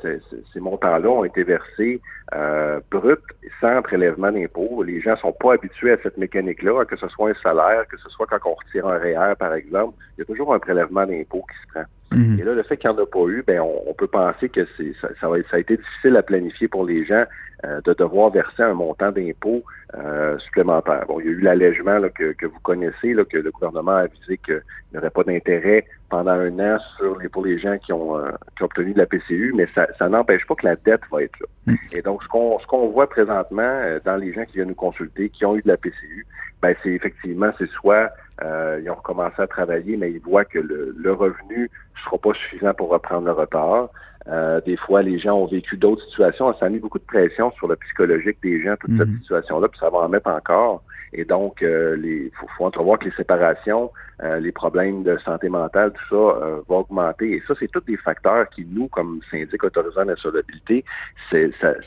[0.53, 2.01] ces montants-là ont été versés
[2.35, 3.17] euh, bruts,
[3.61, 4.83] sans prélèvement d'impôts.
[4.83, 8.09] Les gens sont pas habitués à cette mécanique-là, que ce soit un salaire, que ce
[8.09, 11.45] soit quand on retire un REER, par exemple, il y a toujours un prélèvement d'impôt
[11.49, 11.85] qui se prend.
[12.13, 12.39] Mhm.
[12.41, 14.67] Et là, le fait qu'il n'y en a pas eu, ben, on, peut penser que
[14.77, 17.25] c'est, ça, ça, a été difficile à planifier pour les gens
[17.65, 19.63] euh, de devoir verser un montant d'impôt
[19.95, 21.05] euh, supplémentaire.
[21.07, 24.01] Bon, il y a eu l'allègement que, que, vous connaissez, là, que le gouvernement a
[24.03, 27.93] avisé qu'il n'y aurait pas d'intérêt pendant un an sur les, pour les gens qui
[27.93, 30.77] ont, euh, qui ont obtenu de la PCU, mais ça, ça n'empêche pas que la
[30.77, 31.47] dette va être là.
[31.67, 31.79] Mhm.
[31.93, 35.29] Et donc, ce qu'on, ce qu'on voit présentement dans les gens qui viennent nous consulter,
[35.29, 36.27] qui ont eu de la PCU,
[36.63, 38.11] ben, c'est effectivement, c'est soit
[38.43, 42.33] ils ont recommencé à travailler, mais ils voient que le, le revenu ne sera pas
[42.35, 43.91] suffisant pour reprendre le retard.
[44.29, 46.55] Euh, des fois, les gens ont vécu d'autres situations.
[46.59, 49.19] Ça a mis beaucoup de pression sur le psychologique des gens, toute cette mhm.
[49.21, 50.83] situation-là, puis ça va en mettre encore.
[51.13, 53.91] Et donc, euh, il faut, entrevoir que les séparations,
[54.23, 57.33] euh, les problèmes de santé mentale, tout ça euh, va augmenter.
[57.33, 60.85] Et ça, c'est tous des facteurs qui, nous, comme syndic autorisant l'insolvabilité,
[61.31, 61.39] ça,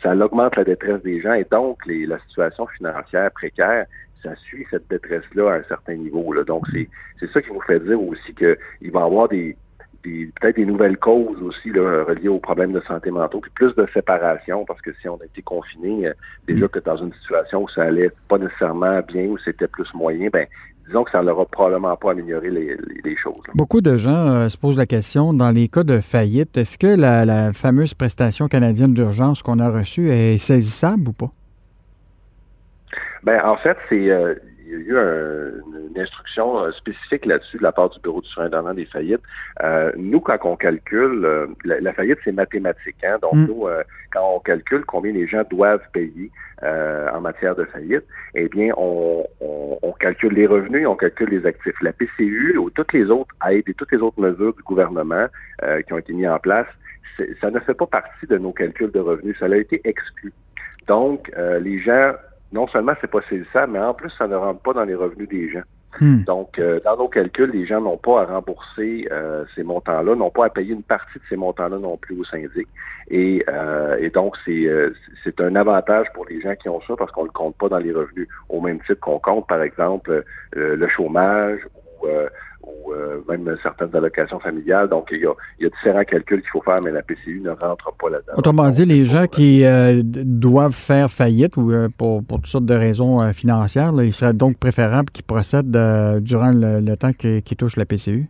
[0.01, 3.85] ça augmente la détresse des gens et donc les, la situation financière précaire
[4.23, 6.33] ça suit cette détresse-là à un certain niveau.
[6.33, 6.43] Là.
[6.43, 9.55] Donc, c'est, c'est ça qui nous fait dire aussi qu'il va y avoir des,
[10.03, 13.87] peut-être des nouvelles causes aussi là, reliées aux problèmes de santé mentale, puis plus de
[13.93, 16.13] séparation, parce que si on a été confiné, euh,
[16.47, 20.29] déjà que dans une situation où ça allait pas nécessairement bien, où c'était plus moyen,
[20.31, 20.45] ben
[20.87, 23.41] disons que ça n'aura probablement pas amélioré les, choses.
[23.55, 26.87] Beaucoup de gens euh, se posent la question, dans les cas de faillite, est-ce que
[26.87, 31.31] la, fameuse prestation canadienne d'urgence qu'on a reçue est saisissable ou pas?
[33.23, 35.61] Ben, en fait, c'est euh, il y a eu
[35.93, 39.21] une instruction euh, spécifique là-dessus de la part du Bureau du surintendant des faillites.
[39.63, 42.95] Euh, nous, quand on calcule, euh, la, faillite, c'est mathématique.
[43.03, 43.17] Hein?
[43.21, 43.45] Donc, mm.
[43.45, 43.67] nous,
[44.11, 48.05] quand on calcule combien les gens doivent payer en matière de faillite,
[48.35, 49.25] eh bien, on,
[49.99, 51.75] calcule les revenus et on calcule les actifs.
[51.81, 55.27] La PCU ou toutes les autres aides et toutes les autres mesures du gouvernement
[55.87, 56.67] qui ont été mises en place,
[57.39, 59.37] ça ne fait pas partie de nos calculs de revenus.
[59.39, 60.33] Ça a été exclu.
[60.87, 62.13] Donc, les gens
[62.53, 65.27] non seulement c'est pas saisissable, mais en plus, ça ne rentre pas dans les revenus
[65.27, 65.63] des gens.
[65.99, 66.23] Hmm.
[66.23, 70.31] Donc, euh, dans nos calculs, les gens n'ont pas à rembourser euh, ces montants-là, n'ont
[70.31, 72.67] pas à payer une partie de ces montants-là non plus au syndic.
[73.09, 74.67] Et, euh, et donc, c'est
[75.23, 77.69] c'est un avantage pour les gens qui ont ça parce qu'on ne le compte pas
[77.69, 80.23] dans les revenus, au même titre qu'on compte, par exemple,
[80.53, 81.59] le chômage
[82.03, 82.07] ou
[82.65, 84.89] ou euh, même certaines allocations familiales.
[84.89, 87.41] Donc, il y, a, il y, a, différents calculs qu'il faut faire, mais la PCU
[87.41, 88.33] ne rentre pas là-dedans.
[88.37, 92.65] Autrement dit, les gens qui euh, doivent faire faillite ou euh, pour, pour, toutes sortes
[92.65, 95.71] de raisons financières, il serait donc préférable qu'ils procèdent
[96.21, 98.29] durant le, temps qu'ils touchent la PCU?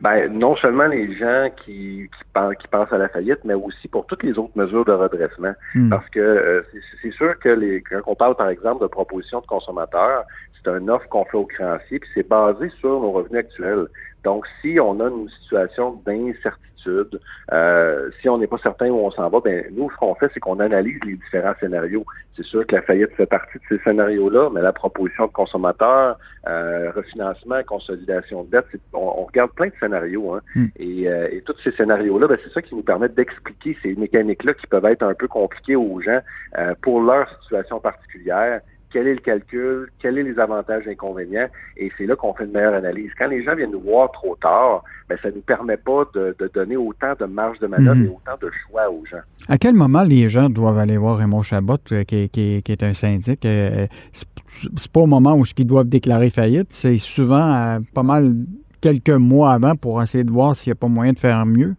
[0.00, 3.88] Ben, non seulement les gens qui, qui, pensent, qui pensent à la faillite, mais aussi
[3.88, 5.52] pour toutes les autres mesures de redressement.
[5.74, 5.90] Hmm.
[5.90, 6.64] Parce que
[7.02, 10.24] c'est sûr que les, quand on parle, par exemple, de propositions de consommateurs,
[10.62, 13.86] c'est un offre qu'on fait au créancier, puis c'est basé sur nos revenus actuels.
[14.24, 17.20] Donc, si on a une situation d'incertitude,
[17.52, 20.30] euh, si on n'est pas certain où on s'en va, ben nous, ce qu'on fait,
[20.32, 22.04] c'est qu'on analyse les différents scénarios.
[22.36, 26.18] C'est sûr que la faillite fait partie de ces scénarios-là, mais la proposition de consommateur,
[26.48, 30.34] euh, refinancement, consolidation de dette, on, regarde plein de scénarios.
[30.34, 30.40] Hein.
[30.54, 30.66] Hmm.
[30.76, 34.54] Et, euh, et, tous ces scénarios-là, ben, c'est ça qui nous permet d'expliquer ces mécaniques-là
[34.54, 36.20] qui peuvent être un peu compliquées aux gens
[36.58, 38.60] euh, pour leur situation particulière
[38.92, 42.44] quel est le calcul, quels sont les avantages et inconvénients, et c'est là qu'on fait
[42.44, 43.10] une meilleure analyse.
[43.18, 46.34] Quand les gens viennent nous voir trop tard, ben, ça ne nous permet pas de,
[46.54, 48.06] donner autant de marge de manœuvre mhm.
[48.06, 49.20] et autant de choix aux gens.
[49.48, 53.44] À quel moment les gens doivent aller voir Raymond Chabot, euh, qui, est un syndic?
[53.44, 58.34] Euh, c'est pas au moment où ils doivent déclarer faillite, c'est souvent euh, pas mal
[58.80, 61.74] quelques mois avant pour essayer de voir s'il n'y a pas moyen de faire mieux?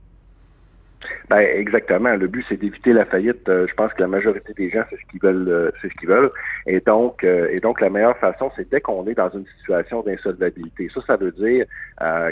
[1.29, 2.15] Ben exactement.
[2.15, 3.47] Le but c'est d'éviter la faillite.
[3.49, 5.93] Euh, je pense que la majorité des gens c'est ce qu'ils veulent, euh, c'est ce
[5.95, 6.31] qu'ils veulent.
[6.67, 10.01] Et donc, euh, et donc la meilleure façon c'est dès qu'on est dans une situation
[10.01, 10.89] d'insolvabilité.
[10.93, 11.65] Ça, ça veut dire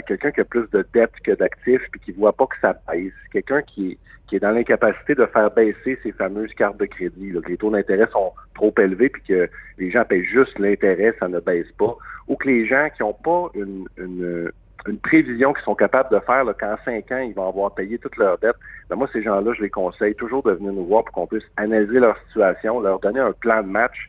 [0.06, 3.12] quelqu'un qui a plus de dettes que d'actifs puis qui voit pas que ça baisse.
[3.32, 7.32] Quelqu'un qui est qui est dans l'incapacité de faire baisser ces fameuses cartes de crédit.
[7.32, 11.26] que les taux d'intérêt sont trop élevés puis que les gens payent juste l'intérêt, ça
[11.26, 11.96] ne baisse pas.
[12.28, 14.52] Ou que les gens qui n'ont pas une, une
[14.86, 18.16] une prévision qu'ils sont capables de faire qu'en cinq ans, ils vont avoir payé toutes
[18.16, 18.56] leurs dettes.
[18.88, 21.44] Ben moi, ces gens-là, je les conseille toujours de venir nous voir pour qu'on puisse
[21.56, 24.08] analyser leur situation, leur donner un plan de match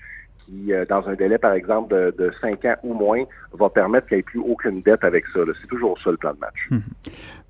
[0.70, 3.24] euh, dans un délai, par exemple, de, cinq ans ou moins,
[3.54, 5.40] va permettre qu'il n'y ait plus aucune dette avec ça.
[5.62, 6.68] C'est toujours ça le plan de match.
[6.72, 6.82] Hum.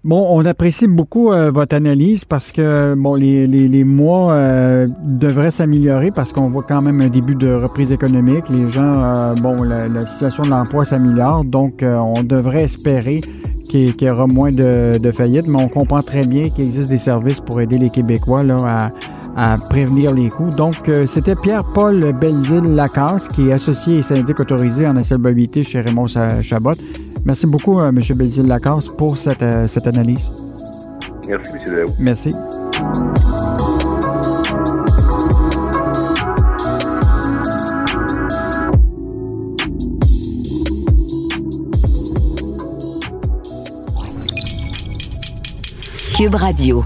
[0.03, 5.51] Bon, on apprécie beaucoup euh, votre analyse parce que bon, les, les, mois euh, devraient
[5.51, 8.49] s'améliorer parce qu'on voit quand même un début de reprise économique.
[8.49, 13.21] Les gens, bon, la, situation de l'emploi s'améliore, donc on devrait espérer
[13.69, 16.99] qu'il y aura moins de, de faillites, mais on comprend très bien qu'il existe des
[16.99, 18.91] services pour aider les Québécois là, à
[19.35, 20.49] à prévenir les coûts.
[20.49, 26.07] Donc, euh, c'était Pierre-Paul Belzile-Lacasse, qui est associé et syndic autorisé en insolvabilité chez Raymond
[26.07, 26.73] Chabot.
[27.25, 27.99] Merci beaucoup, euh, M.
[27.99, 30.19] Belzile-Lacasse, pour cette, euh, cette analyse.
[31.27, 31.85] Merci, M.
[31.99, 32.29] Merci.
[46.17, 46.83] Cube Radio.